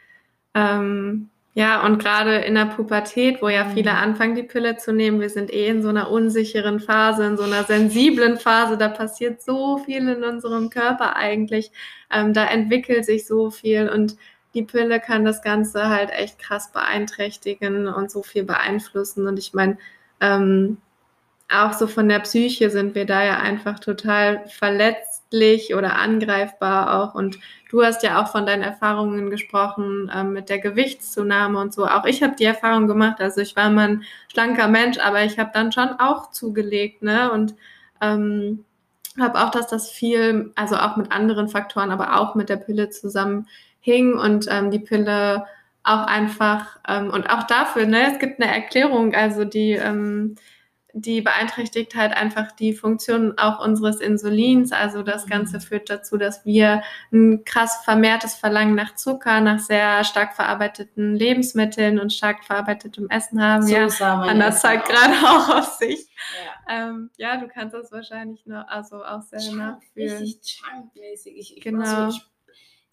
[0.54, 3.96] Ähm, ja, und gerade in der Pubertät, wo ja viele mhm.
[3.96, 7.44] anfangen, die Pille zu nehmen, wir sind eh in so einer unsicheren Phase, in so
[7.44, 11.72] einer sensiblen Phase, da passiert so viel in unserem Körper eigentlich,
[12.12, 14.18] ähm, da entwickelt sich so viel und
[14.52, 19.26] die Pille kann das Ganze halt echt krass beeinträchtigen und so viel beeinflussen.
[19.26, 19.78] Und ich meine,
[20.20, 20.76] ähm,
[21.48, 24.44] auch so von der Psyche sind wir da ja einfach total
[25.30, 27.14] verletzlich oder angreifbar auch.
[27.14, 27.38] Und
[27.70, 31.86] du hast ja auch von deinen Erfahrungen gesprochen ähm, mit der Gewichtszunahme und so.
[31.86, 33.20] Auch ich habe die Erfahrung gemacht.
[33.20, 37.30] Also ich war mal ein schlanker Mensch, aber ich habe dann schon auch zugelegt, ne?
[37.30, 37.54] Und
[38.00, 38.64] ähm,
[39.18, 42.90] habe auch, dass das viel, also auch mit anderen Faktoren, aber auch mit der Pille
[42.90, 45.46] zusammenhing und ähm, die Pille
[45.84, 50.34] auch einfach ähm, und auch dafür, ne, es gibt eine Erklärung, also die ähm,
[50.98, 54.72] die beeinträchtigt halt einfach die Funktion auch unseres Insulins.
[54.72, 55.30] Also das mhm.
[55.30, 56.82] Ganze führt dazu, dass wir
[57.12, 63.42] ein krass vermehrtes Verlangen nach Zucker, nach sehr stark verarbeiteten Lebensmitteln und stark verarbeitetem Essen
[63.42, 63.66] haben.
[63.66, 63.88] So ja,
[64.22, 66.08] Anna zeigt gerade auch auf sich.
[66.66, 66.88] Ja.
[66.88, 67.36] Ähm, ja.
[67.36, 70.16] du kannst das wahrscheinlich nur also auch sehr Chunk, nachfühlen.
[70.16, 71.36] Richtig chunkmäßig.
[71.36, 72.10] Ich, ich, genau.
[72.10, 72.26] so, ich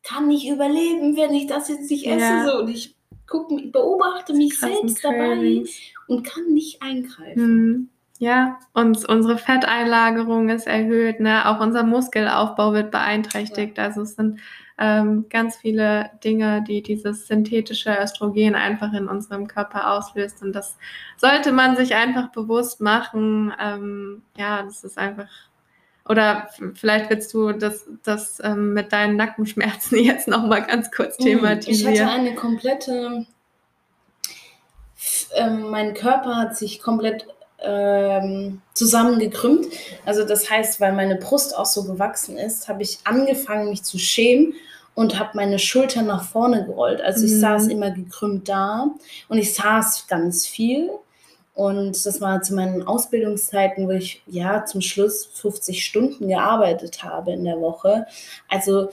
[0.04, 2.20] kann nicht überleben, wenn ich das jetzt nicht esse.
[2.20, 2.46] Ja.
[2.46, 2.60] So.
[2.60, 2.98] Und ich
[3.28, 5.64] gucke, beobachte mich selbst dabei
[6.08, 7.66] und kann nicht eingreifen.
[7.66, 7.90] Mhm.
[8.20, 11.46] Ja, und unsere Fetteinlagerung ist erhöht, ne?
[11.50, 13.78] auch unser Muskelaufbau wird beeinträchtigt.
[13.78, 13.86] Ja.
[13.86, 14.40] Also es sind
[14.78, 20.42] ähm, ganz viele Dinge, die dieses synthetische Östrogen einfach in unserem Körper auslöst.
[20.42, 20.78] Und das
[21.18, 23.54] sollte man sich einfach bewusst machen.
[23.60, 25.28] Ähm, ja, das ist einfach.
[26.08, 31.94] Oder vielleicht willst du das, das ähm, mit deinen Nackenschmerzen jetzt nochmal ganz kurz thematisieren.
[31.94, 33.26] Ich hatte eine komplette.
[35.36, 37.26] Ähm, mein Körper hat sich komplett
[37.64, 39.68] ähm, zusammengekrümmt.
[40.06, 43.98] Also das heißt, weil meine Brust auch so gewachsen ist, habe ich angefangen, mich zu
[43.98, 44.54] schämen
[44.96, 47.02] und habe meine Schultern nach vorne gerollt.
[47.02, 47.40] Also ich mhm.
[47.40, 48.92] saß immer gekrümmt da
[49.30, 50.90] und ich saß ganz viel.
[51.56, 57.32] Und das war zu meinen Ausbildungszeiten, wo ich ja zum Schluss 50 Stunden gearbeitet habe
[57.32, 58.08] in der Woche.
[58.50, 58.90] Also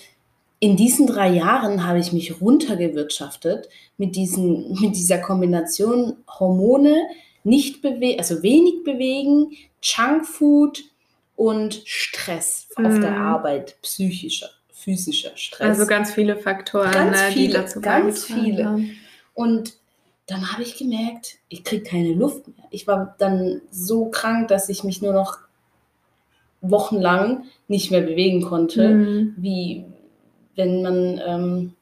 [0.58, 7.00] in diesen drei Jahren habe ich mich runtergewirtschaftet mit, diesen, mit dieser Kombination Hormone,
[7.42, 10.84] nicht bewegen, also wenig bewegen, Junkfood
[11.36, 12.84] und Stress mm.
[12.84, 13.22] auf der mhm.
[13.22, 15.78] Arbeit, psychischer, physischer Stress.
[15.78, 18.84] Also ganz viele Faktoren, ganz ne, viele, die dazu ganz viele.
[19.32, 19.79] Und
[20.30, 22.66] dann habe ich gemerkt, ich kriege keine Luft mehr.
[22.70, 25.38] Ich war dann so krank, dass ich mich nur noch
[26.60, 29.34] wochenlang nicht mehr bewegen konnte, mm.
[29.38, 29.84] wie
[30.54, 31.74] wenn man ähm,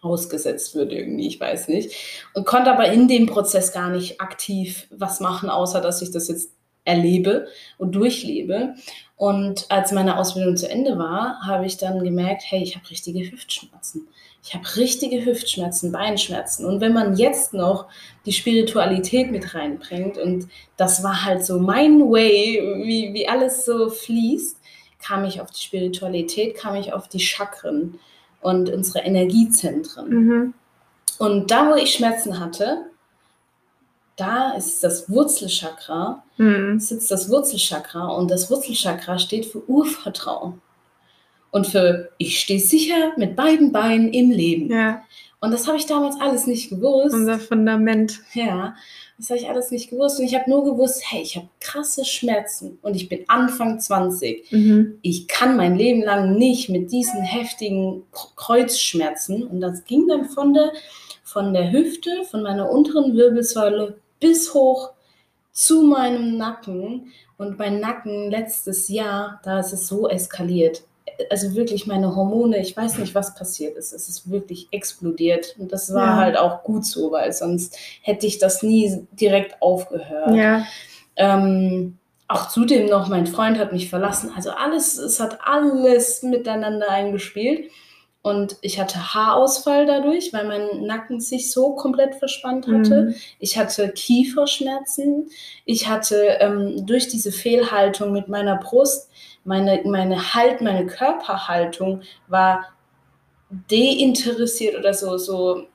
[0.00, 1.94] ausgesetzt wird irgendwie, ich weiß nicht.
[2.34, 6.28] Und konnte aber in dem Prozess gar nicht aktiv was machen, außer dass ich das
[6.28, 6.52] jetzt
[6.84, 7.46] erlebe
[7.78, 8.74] und durchlebe.
[9.16, 13.30] Und als meine Ausbildung zu Ende war, habe ich dann gemerkt, hey, ich habe richtige
[13.30, 14.08] Hüftschmerzen.
[14.42, 16.64] Ich habe richtige Hüftschmerzen, Beinschmerzen.
[16.64, 17.86] Und wenn man jetzt noch
[18.24, 23.90] die Spiritualität mit reinbringt, und das war halt so mein Way, wie, wie alles so
[23.90, 24.56] fließt,
[24.98, 27.98] kam ich auf die Spiritualität, kam ich auf die Chakren
[28.40, 30.08] und unsere Energiezentren.
[30.08, 30.54] Mhm.
[31.18, 32.86] Und da, wo ich Schmerzen hatte,
[34.16, 36.78] da ist das Wurzelchakra, mhm.
[36.78, 40.60] sitzt das Wurzelchakra und das Wurzelchakra steht für Urvertrauen
[41.50, 44.70] und für ich stehe sicher mit beiden Beinen im Leben.
[44.70, 45.02] Ja.
[45.40, 47.14] Und das habe ich damals alles nicht gewusst.
[47.14, 48.20] Unser Fundament.
[48.34, 48.74] Ja.
[49.16, 50.18] Das habe ich alles nicht gewusst.
[50.18, 54.52] Und ich habe nur gewusst, hey, ich habe krasse Schmerzen und ich bin Anfang 20.
[54.52, 54.98] Mhm.
[55.02, 58.02] Ich kann mein Leben lang nicht mit diesen heftigen
[58.36, 59.42] Kreuzschmerzen.
[59.44, 60.72] Und das ging dann von der,
[61.24, 64.90] von der Hüfte, von meiner unteren Wirbelsäule bis hoch
[65.52, 67.12] zu meinem Nacken.
[67.38, 70.82] Und mein Nacken letztes Jahr, da ist es so eskaliert
[71.30, 73.92] also wirklich meine Hormone, ich weiß nicht, was passiert ist.
[73.92, 75.56] Es ist wirklich explodiert.
[75.58, 76.16] Und das war ja.
[76.16, 80.34] halt auch gut so, weil sonst hätte ich das nie direkt aufgehört.
[80.34, 80.64] Ja.
[81.16, 81.98] Ähm,
[82.28, 84.30] auch zudem noch, mein Freund hat mich verlassen.
[84.36, 87.70] Also alles, es hat alles miteinander eingespielt.
[88.22, 93.02] Und ich hatte Haarausfall dadurch, weil mein Nacken sich so komplett verspannt hatte.
[93.02, 93.14] Mhm.
[93.38, 95.30] Ich hatte Kieferschmerzen.
[95.64, 99.08] Ich hatte ähm, durch diese Fehlhaltung mit meiner Brust,
[99.44, 102.66] meine, meine Halt, meine Körperhaltung war
[103.68, 105.66] deinteressiert oder so, so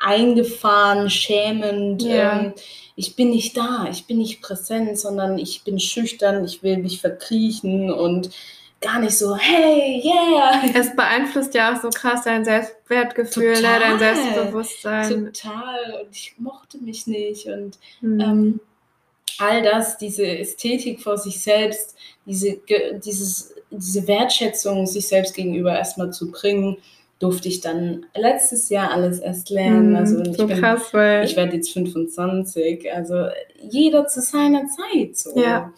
[0.00, 2.02] eingefahren, schämend.
[2.02, 2.40] Ja.
[2.40, 2.54] Ähm,
[2.96, 7.00] ich bin nicht da, ich bin nicht präsent, sondern ich bin schüchtern, ich will mich
[7.00, 8.30] verkriechen und
[8.80, 10.62] gar nicht so, hey, yeah.
[10.74, 15.32] Es beeinflusst ja auch so krass dein Selbstwertgefühl, ne, dein Selbstbewusstsein.
[15.32, 16.02] Total.
[16.02, 17.46] Und ich mochte mich nicht.
[17.46, 18.20] Und mhm.
[18.20, 18.60] ähm,
[19.38, 22.58] all das, diese Ästhetik vor sich selbst, diese,
[23.04, 26.76] dieses, diese Wertschätzung sich selbst gegenüber erstmal zu bringen,
[27.18, 29.92] durfte ich dann letztes Jahr alles erst lernen.
[29.92, 32.92] Mm, also ich, so bin, krass, ich werde jetzt 25.
[32.92, 33.26] Also
[33.62, 35.16] jeder zu seiner Zeit.
[35.16, 35.38] So.
[35.40, 35.72] Ja.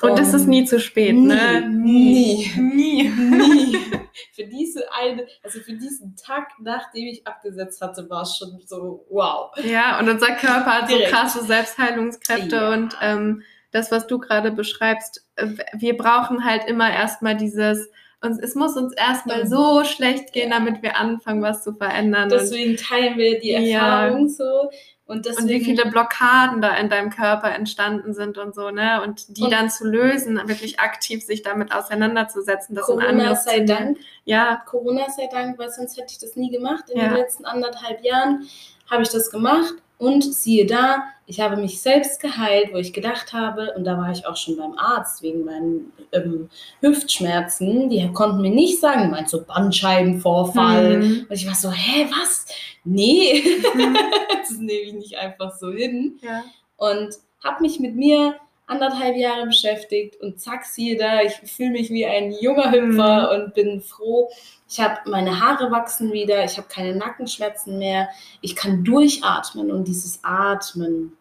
[0.00, 1.68] Und es ist nie zu spät, nie, ne?
[1.70, 2.50] Nie.
[2.56, 3.08] Nie.
[3.08, 3.76] Nie.
[4.32, 9.06] für diese eine, also für diesen Tag, nachdem ich abgesetzt hatte, war es schon so,
[9.10, 9.50] wow.
[9.64, 11.10] Ja, und unser Körper hat Direkt.
[11.10, 12.72] so krasse Selbstheilungskräfte ja.
[12.72, 13.42] und ähm,
[13.72, 17.88] das, was du gerade beschreibst, äh, wir brauchen halt immer erstmal dieses,
[18.22, 22.28] und es muss uns erstmal so schlecht gehen, damit wir anfangen, was zu verändern.
[22.28, 24.28] Deswegen teilen wir die Erfahrung ja.
[24.28, 24.70] so.
[25.10, 29.02] Und, deswegen, und wie viele Blockaden da in deinem Körper entstanden sind und so, ne?
[29.02, 32.76] Und die und dann zu lösen, wirklich aktiv sich damit auseinanderzusetzen.
[32.76, 33.98] Das Corona sei Dank.
[34.24, 34.62] Ja.
[34.66, 36.84] Corona sei Dank, weil sonst hätte ich das nie gemacht.
[36.90, 37.08] In ja.
[37.08, 38.46] den letzten anderthalb Jahren
[38.88, 43.34] habe ich das gemacht und siehe da, ich habe mich selbst geheilt, wo ich gedacht
[43.34, 46.48] habe, und da war ich auch schon beim Arzt wegen meinen ähm,
[46.80, 50.98] Hüftschmerzen, die konnten mir nicht sagen, meinst so Bandscheibenvorfall.
[50.98, 51.26] Mhm.
[51.28, 52.46] Und ich war so, hä, was?
[52.84, 53.44] Nee,
[53.74, 53.96] mhm.
[54.40, 56.18] das nehme ich nicht einfach so hin.
[56.22, 56.44] Ja.
[56.78, 58.36] Und habe mich mit mir
[58.70, 63.44] anderthalb Jahre beschäftigt und zack, siehe da, ich fühle mich wie ein junger Hüpfer mhm.
[63.44, 64.30] und bin froh.
[64.68, 68.08] Ich habe meine Haare wachsen wieder, ich habe keine Nackenschmerzen mehr,
[68.40, 71.16] ich kann durchatmen und dieses Atmen,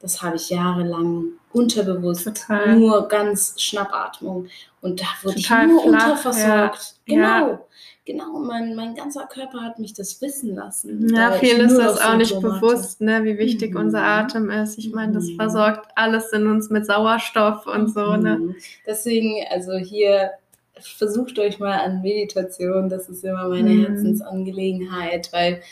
[0.00, 2.76] das habe ich jahrelang unterbewusst, Total.
[2.76, 4.48] nur ganz Schnappatmung
[4.80, 6.94] und da wurde Total ich nur flach, unterversorgt.
[7.06, 7.14] Ja.
[7.14, 7.48] Genau.
[7.50, 7.60] Ja
[8.04, 11.14] genau, mein, mein ganzer Körper hat mich das wissen lassen.
[11.14, 13.80] Ja, vielen ist das auch nicht bewusst, ne, wie wichtig mhm.
[13.80, 14.78] unser Atem ist.
[14.78, 15.36] Ich meine, das mhm.
[15.36, 18.16] versorgt alles in uns mit Sauerstoff und so.
[18.16, 18.38] Ne?
[18.38, 18.56] Mhm.
[18.86, 20.32] Deswegen, also hier
[20.78, 23.86] versucht euch mal an Meditation, das ist immer meine mhm.
[23.86, 25.62] Herzensangelegenheit, weil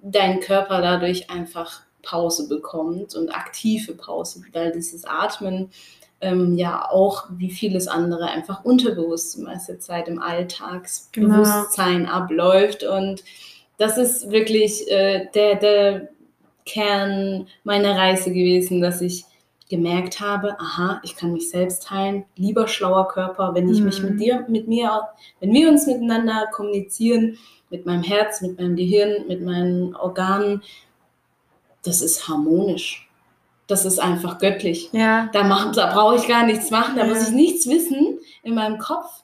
[0.00, 5.70] dein Körper dadurch einfach Pause bekommt und aktive Pause, weil dieses Atmen
[6.22, 12.12] ähm, ja auch wie vieles andere einfach unterbewusst die meiste Zeit im Alltagsbewusstsein genau.
[12.12, 12.84] abläuft.
[12.84, 13.24] Und
[13.76, 16.08] das ist wirklich äh, der, der
[16.64, 19.24] Kern meiner Reise gewesen, dass ich
[19.68, 23.86] gemerkt habe, aha, ich kann mich selbst heilen, lieber schlauer Körper, wenn ich mhm.
[23.86, 25.08] mich mit dir, mit mir,
[25.40, 27.38] wenn wir uns miteinander kommunizieren,
[27.70, 30.62] mit meinem Herz, mit meinem Gehirn, mit meinen Organen,
[31.82, 33.08] das ist harmonisch
[33.66, 34.90] das ist einfach göttlich.
[34.92, 35.28] Ja.
[35.32, 37.08] Da, da brauche ich gar nichts machen, da ja.
[37.08, 39.22] muss ich nichts wissen in meinem Kopf.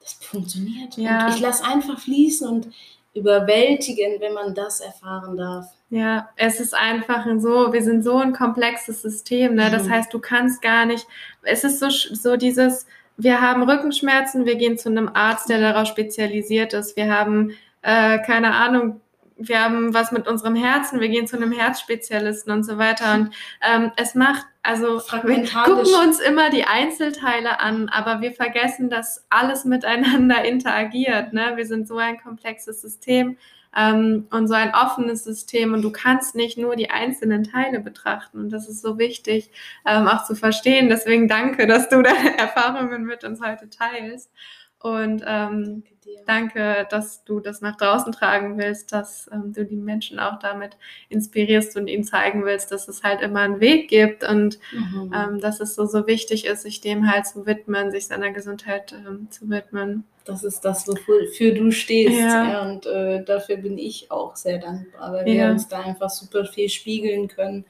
[0.00, 0.96] Das funktioniert.
[0.96, 1.26] Ja.
[1.26, 2.68] Und ich lasse einfach fließen und
[3.14, 5.66] überwältigen, wenn man das erfahren darf.
[5.90, 9.70] Ja, es ist einfach so, wir sind so ein komplexes System, ne?
[9.70, 9.90] Das mhm.
[9.92, 11.06] heißt, du kannst gar nicht,
[11.42, 15.88] es ist so, so dieses, wir haben Rückenschmerzen, wir gehen zu einem Arzt, der darauf
[15.88, 16.96] spezialisiert ist.
[16.96, 17.52] Wir haben,
[17.82, 19.00] äh, keine Ahnung,
[19.38, 23.14] wir haben was mit unserem Herzen, wir gehen zu einem Herzspezialisten und so weiter.
[23.14, 23.30] Und
[23.62, 29.26] ähm, es macht, also wir gucken uns immer die Einzelteile an, aber wir vergessen, dass
[29.30, 31.32] alles miteinander interagiert.
[31.32, 31.52] Ne?
[31.54, 33.38] Wir sind so ein komplexes System
[33.76, 38.38] ähm, und so ein offenes System und du kannst nicht nur die einzelnen Teile betrachten.
[38.38, 39.50] Und das ist so wichtig,
[39.86, 40.88] ähm, auch zu verstehen.
[40.88, 44.32] Deswegen danke, dass du deine Erfahrungen mit uns heute teilst.
[44.80, 45.82] Und ähm,
[46.26, 50.76] danke, dass du das nach draußen tragen willst, dass ähm, du die Menschen auch damit
[51.08, 55.12] inspirierst und ihnen zeigen willst, dass es halt immer einen Weg gibt und mhm.
[55.14, 58.92] ähm, dass es so, so wichtig ist, sich dem halt zu widmen, sich seiner Gesundheit
[58.92, 60.04] ähm, zu widmen.
[60.24, 62.18] Das ist das, wofür du stehst.
[62.18, 65.34] Ja und äh, dafür bin ich auch sehr dankbar, weil ja.
[65.34, 67.64] wir uns da einfach super viel spiegeln können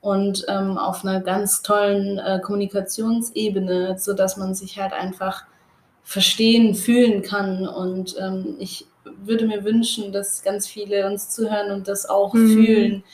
[0.00, 5.46] und ähm, auf einer ganz tollen äh, Kommunikationsebene, sodass man sich halt einfach
[6.06, 7.66] verstehen, fühlen kann.
[7.66, 12.52] Und ähm, ich würde mir wünschen, dass ganz viele uns zuhören und das auch mhm.
[12.52, 13.04] fühlen.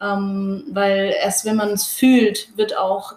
[0.00, 3.14] Ähm, weil erst wenn man es fühlt, wird auch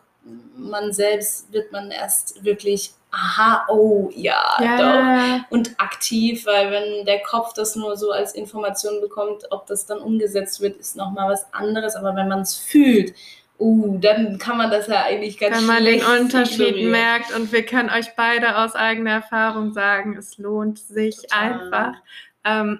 [0.55, 5.45] man selbst, wird man erst wirklich, aha, oh ja, ja, doch.
[5.49, 9.99] Und aktiv, weil wenn der Kopf das nur so als Information bekommt, ob das dann
[9.99, 11.95] umgesetzt wird, ist nochmal was anderes.
[11.95, 13.13] Aber wenn man es fühlt
[13.59, 17.65] uh, dann kann man das ja eigentlich ganz Wenn man den Unterschied merkt und wir
[17.65, 21.53] können euch beide aus eigener Erfahrung sagen, es lohnt sich Total.
[21.53, 21.93] einfach.
[22.45, 22.79] Ähm,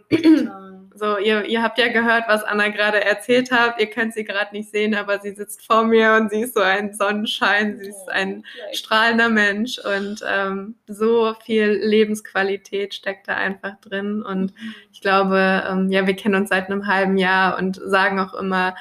[0.97, 3.81] so, ihr, ihr habt ja gehört, was Anna gerade erzählt hat.
[3.81, 6.61] Ihr könnt sie gerade nicht sehen, aber sie sitzt vor mir und sie ist so
[6.61, 13.79] ein Sonnenschein, sie ist ein strahlender Mensch und ähm, so viel Lebensqualität steckt da einfach
[13.81, 14.21] drin.
[14.21, 14.53] Und
[14.93, 18.75] ich glaube, ähm, ja, wir kennen uns seit einem halben Jahr und sagen auch immer,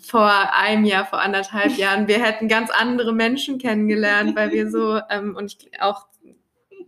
[0.00, 5.00] vor einem Jahr, vor anderthalb Jahren, wir hätten ganz andere Menschen kennengelernt, weil wir so,
[5.10, 6.06] ähm, und ich auch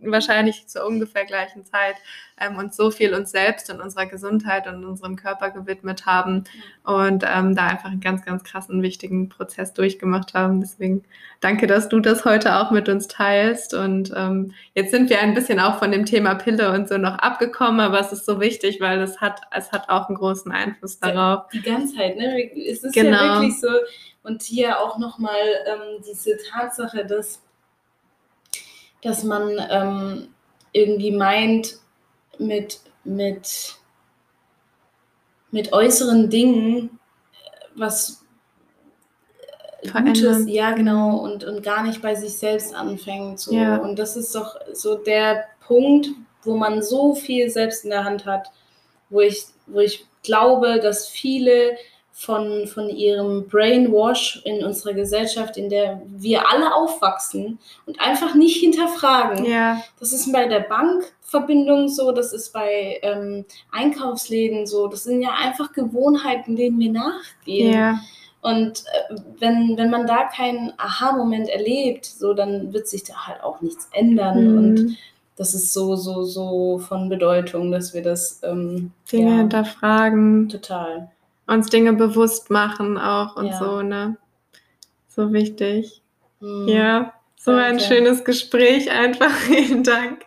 [0.03, 1.95] wahrscheinlich zur ungefähr gleichen Zeit
[2.39, 6.43] ähm, uns so viel uns selbst und unserer Gesundheit und unserem Körper gewidmet haben
[6.83, 10.59] und ähm, da einfach einen ganz, ganz krassen, wichtigen Prozess durchgemacht haben.
[10.61, 11.03] Deswegen
[11.39, 13.73] danke, dass du das heute auch mit uns teilst.
[13.73, 17.19] Und ähm, jetzt sind wir ein bisschen auch von dem Thema Pille und so noch
[17.19, 20.99] abgekommen, aber es ist so wichtig, weil es hat, es hat auch einen großen Einfluss
[20.99, 21.47] darauf.
[21.53, 22.51] Die Ganzheit, ne?
[22.55, 23.11] Es ist Genau.
[23.23, 23.69] ja wirklich so.
[24.23, 25.35] Und hier auch nochmal
[25.65, 27.41] ähm, diese Tatsache, dass,
[29.01, 30.27] dass man ähm,
[30.73, 31.79] irgendwie meint,
[32.37, 33.75] mit, mit,
[35.51, 36.99] mit äußeren Dingen
[37.33, 38.25] äh, was
[39.81, 40.47] äh, Gutes, Verändern.
[40.47, 43.39] ja genau, und, und gar nicht bei sich selbst anfängt.
[43.39, 43.53] So.
[43.53, 43.77] Ja.
[43.77, 46.09] Und das ist doch so der Punkt,
[46.43, 48.51] wo man so viel selbst in der Hand hat,
[49.09, 51.77] wo ich, wo ich glaube, dass viele
[52.25, 57.57] von, von ihrem Brainwash in unserer Gesellschaft, in der wir alle aufwachsen
[57.87, 59.45] und einfach nicht hinterfragen.
[59.45, 65.21] Ja, Das ist bei der Bankverbindung so, das ist bei ähm, Einkaufsläden so, das sind
[65.23, 67.73] ja einfach Gewohnheiten, denen wir nachgehen.
[67.73, 67.99] ja,
[68.41, 73.41] Und äh, wenn, wenn man da keinen Aha-Moment erlebt, so, dann wird sich da halt
[73.43, 74.57] auch nichts ändern.
[74.57, 74.97] Und Mhm.
[75.37, 81.09] das ist so, so, so von Bedeutung, dass wir das ähm, Dinge ja, hinterfragen, total.
[81.47, 83.59] Uns Dinge bewusst machen auch und Ja.
[83.59, 84.17] so, ne?
[85.09, 86.01] So wichtig.
[86.39, 87.83] Hm, Ja, so ein Danke.
[87.83, 89.31] schönes Gespräch einfach.
[89.47, 90.23] Vielen Dank.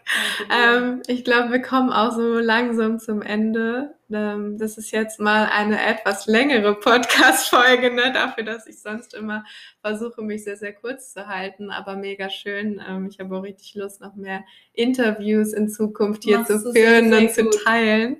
[0.50, 3.94] Ähm, ich glaube, wir kommen auch so langsam zum Ende.
[4.12, 8.12] Ähm, das ist jetzt mal eine etwas längere Podcast-Folge, ne?
[8.12, 9.44] dafür, dass ich sonst immer
[9.80, 11.70] versuche, mich sehr, sehr kurz zu halten.
[11.70, 12.80] Aber mega schön.
[12.86, 14.44] Ähm, ich habe auch richtig Lust, noch mehr
[14.74, 17.64] Interviews in Zukunft hier Machst zu du sehr, führen sehr und zu gut.
[17.64, 18.16] teilen.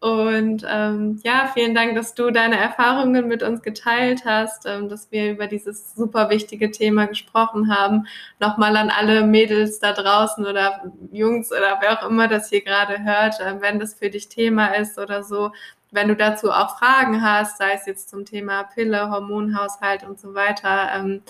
[0.00, 5.10] Und ähm, ja, vielen Dank, dass du deine Erfahrungen mit uns geteilt hast, ähm, dass
[5.10, 8.06] wir über dieses super wichtige Thema gesprochen haben.
[8.38, 13.02] Nochmal an alle Mädels da draußen oder Jungs oder wer auch immer das hier gerade
[13.02, 15.50] hört, äh, wenn das für dich Thema ist oder so,
[15.90, 20.34] wenn du dazu auch Fragen hast, sei es jetzt zum Thema Pille, Hormonhaushalt und so
[20.34, 21.22] weiter, ähm,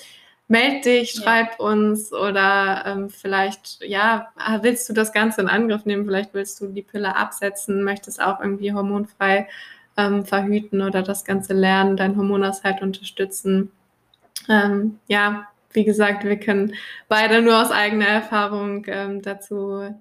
[0.48, 1.22] meld dich, Ja.
[1.22, 4.28] schreib uns oder ähm, vielleicht, ja,
[4.62, 6.04] willst du das Ganze in Angriff nehmen?
[6.06, 9.48] Vielleicht willst du die Pille absetzen, möchtest auch irgendwie hormonfrei
[9.96, 13.70] ähm, verhüten oder das Ganze lernen, deinen Hormonhaushalt unterstützen.
[14.48, 16.74] Ähm, ja, wie gesagt, wir können
[17.08, 19.94] beide nur aus eigener Erfahrung ähm, dazu,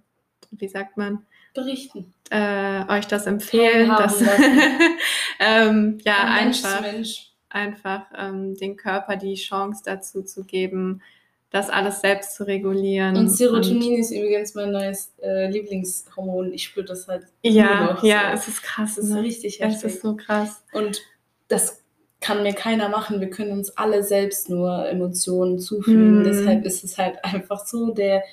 [0.52, 2.14] wie sagt man, Berichten.
[2.30, 3.90] äh, euch das empfehlen.
[3.90, 4.62] Dass, lassen.
[5.40, 7.32] ähm, ja, einfach Mensch.
[7.58, 11.02] Einfach ähm, den Körper die Chance dazu zu geben,
[11.50, 13.16] das alles selbst zu regulieren.
[13.16, 16.54] Und Serotonin ist übrigens mein neues äh, Lieblingshormon.
[16.54, 17.24] Ich spüre das halt.
[17.44, 18.42] Und, ja, noch ja, so.
[18.42, 18.96] es ist krass.
[18.96, 19.22] Das ist ne?
[19.22, 19.94] richtig Es heftig.
[19.94, 20.64] ist so krass.
[20.74, 21.02] Und
[21.48, 21.84] das
[22.20, 23.22] kann mir keiner machen.
[23.22, 26.20] Wir können uns alle selbst nur Emotionen zufügen.
[26.20, 26.24] Mhm.
[26.26, 28.24] Deshalb ist es halt einfach so der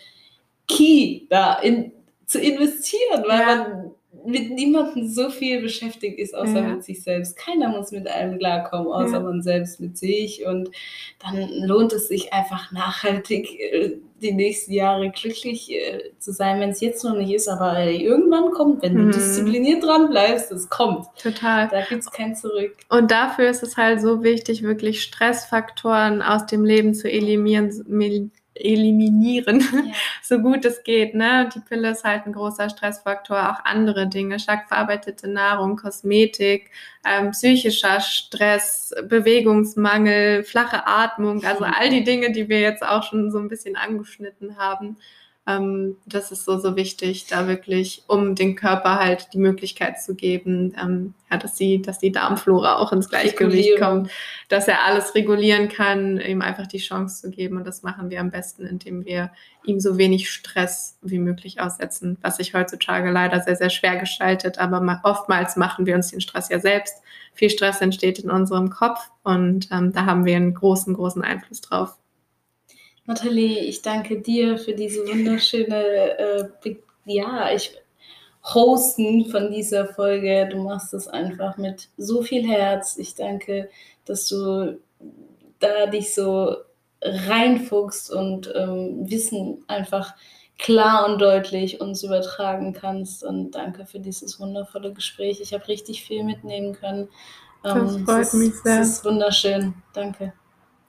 [0.66, 1.92] Key, da in,
[2.26, 3.46] zu investieren, weil Ja.
[3.56, 3.90] man
[4.26, 6.68] mit niemandem so viel beschäftigt ist, außer Ja.
[6.68, 7.36] mit sich selbst.
[7.36, 9.20] Keiner muss mit einem klarkommen, außer Ja.
[9.20, 10.44] man selbst mit sich.
[10.46, 10.70] Und
[11.22, 16.70] dann lohnt es sich einfach nachhaltig, äh, die nächsten Jahre glücklich äh, zu sein, wenn
[16.70, 19.10] es jetzt noch nicht ist, aber irgendwann kommt, wenn Mhm.
[19.10, 21.06] du diszipliniert dran bleibst, es kommt.
[21.20, 21.68] Total.
[21.68, 22.74] Da gibt es kein Zurück.
[22.88, 27.70] Und dafür ist es halt so wichtig, wirklich Stressfaktoren aus dem Leben zu eliminieren,
[28.54, 29.92] eliminieren Ja.
[30.22, 31.14] so gut es geht.
[31.14, 31.48] Ne?
[31.54, 36.70] Die Pille ist halt ein großer Stressfaktor, auch andere Dinge, stark verarbeitete Nahrung, Kosmetik,
[37.04, 43.30] ähm, psychischer Stress, Bewegungsmangel, flache Atmung, also all die Dinge, die wir jetzt auch schon
[43.30, 44.96] so ein bisschen angeschnitten haben.
[45.46, 50.14] Ähm, das ist so, so wichtig, da wirklich, um den Körper halt die Möglichkeit zu
[50.14, 54.10] geben, ähm, ja, dass, die, dass die Darmflora auch ins Gleichgewicht kommt,
[54.48, 57.58] dass er alles regulieren kann, ihm einfach die Chance zu geben.
[57.58, 59.32] Und das machen wir am besten, indem wir
[59.64, 64.58] ihm so wenig Stress wie möglich aussetzen, was sich heutzutage leider sehr, sehr schwer gestaltet.
[64.58, 67.02] Aber ma- oftmals machen wir uns den Stress ja selbst.
[67.34, 71.60] Viel Stress entsteht in unserem Kopf und ähm, da haben wir einen großen, großen Einfluss
[71.60, 71.98] drauf.
[73.06, 77.72] Nathalie, ich danke dir für diese wunderschöne, äh, ja, ich
[78.52, 80.48] Hosten von dieser Folge.
[80.50, 82.98] Du machst es einfach mit so viel Herz.
[82.98, 83.70] Ich danke,
[84.04, 84.78] dass du
[85.60, 86.56] da dich so
[87.02, 90.14] reinfuchst und ähm, Wissen einfach
[90.58, 93.24] klar und deutlich uns übertragen kannst.
[93.24, 95.40] Und danke für dieses wundervolle Gespräch.
[95.40, 97.08] Ich habe richtig viel mitnehmen können.
[97.62, 98.80] Das freut ist, mich sehr.
[98.80, 99.74] Es ist wunderschön.
[99.94, 100.34] Danke.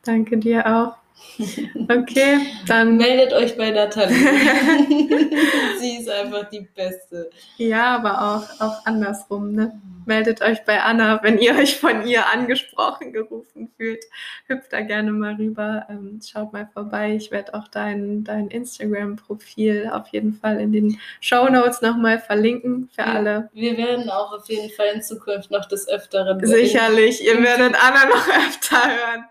[0.03, 1.04] Danke dir auch.
[1.89, 2.97] Okay, dann.
[2.97, 4.15] Meldet euch bei Nathalie.
[5.79, 7.29] Sie ist einfach die Beste.
[7.57, 9.53] Ja, aber auch, auch andersrum.
[9.53, 9.79] Ne?
[10.05, 14.03] Meldet euch bei Anna, wenn ihr euch von ihr angesprochen, gerufen fühlt.
[14.47, 15.85] Hüpft da gerne mal rüber.
[15.89, 17.15] Ähm, schaut mal vorbei.
[17.15, 22.89] Ich werde auch dein, dein Instagram-Profil auf jeden Fall in den Show Notes nochmal verlinken
[22.95, 23.13] für Ja.
[23.13, 23.49] alle.
[23.53, 26.43] Wir werden auch auf jeden Fall in Zukunft noch des Öfteren.
[26.45, 29.25] Sicherlich, ihr werdet Anna noch öfter hören.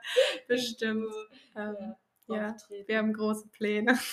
[0.48, 1.06] Bestimmt.
[1.56, 1.94] Ähm,
[2.26, 3.94] Ja, ja, wir haben große Pläne.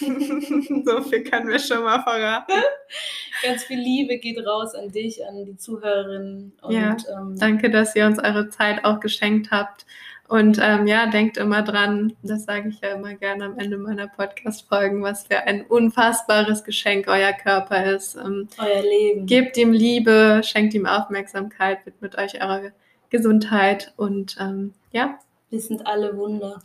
[0.85, 2.51] so viel können wir schon mal verraten.
[3.43, 6.53] Ganz viel Liebe geht raus an dich, an die Zuhörerinnen.
[6.61, 9.85] Und, Ja, ähm, Danke, dass ihr uns eure Zeit auch geschenkt habt.
[10.27, 14.07] Und ähm, ja, denkt immer dran, das sage ich ja immer gerne am Ende meiner
[14.07, 18.15] Podcast-Folgen, was für ein unfassbares Geschenk euer Körper ist.
[18.15, 19.25] Ähm, euer Leben.
[19.25, 22.71] gebt ihm Liebe, schenkt ihm Aufmerksamkeit, widmet euch eurer
[23.09, 25.19] Gesundheit und ähm, ja,
[25.49, 26.61] Wir sind alle Wunder.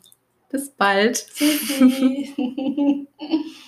[0.50, 1.26] Bis bald.
[1.34, 2.34] Tschüssi.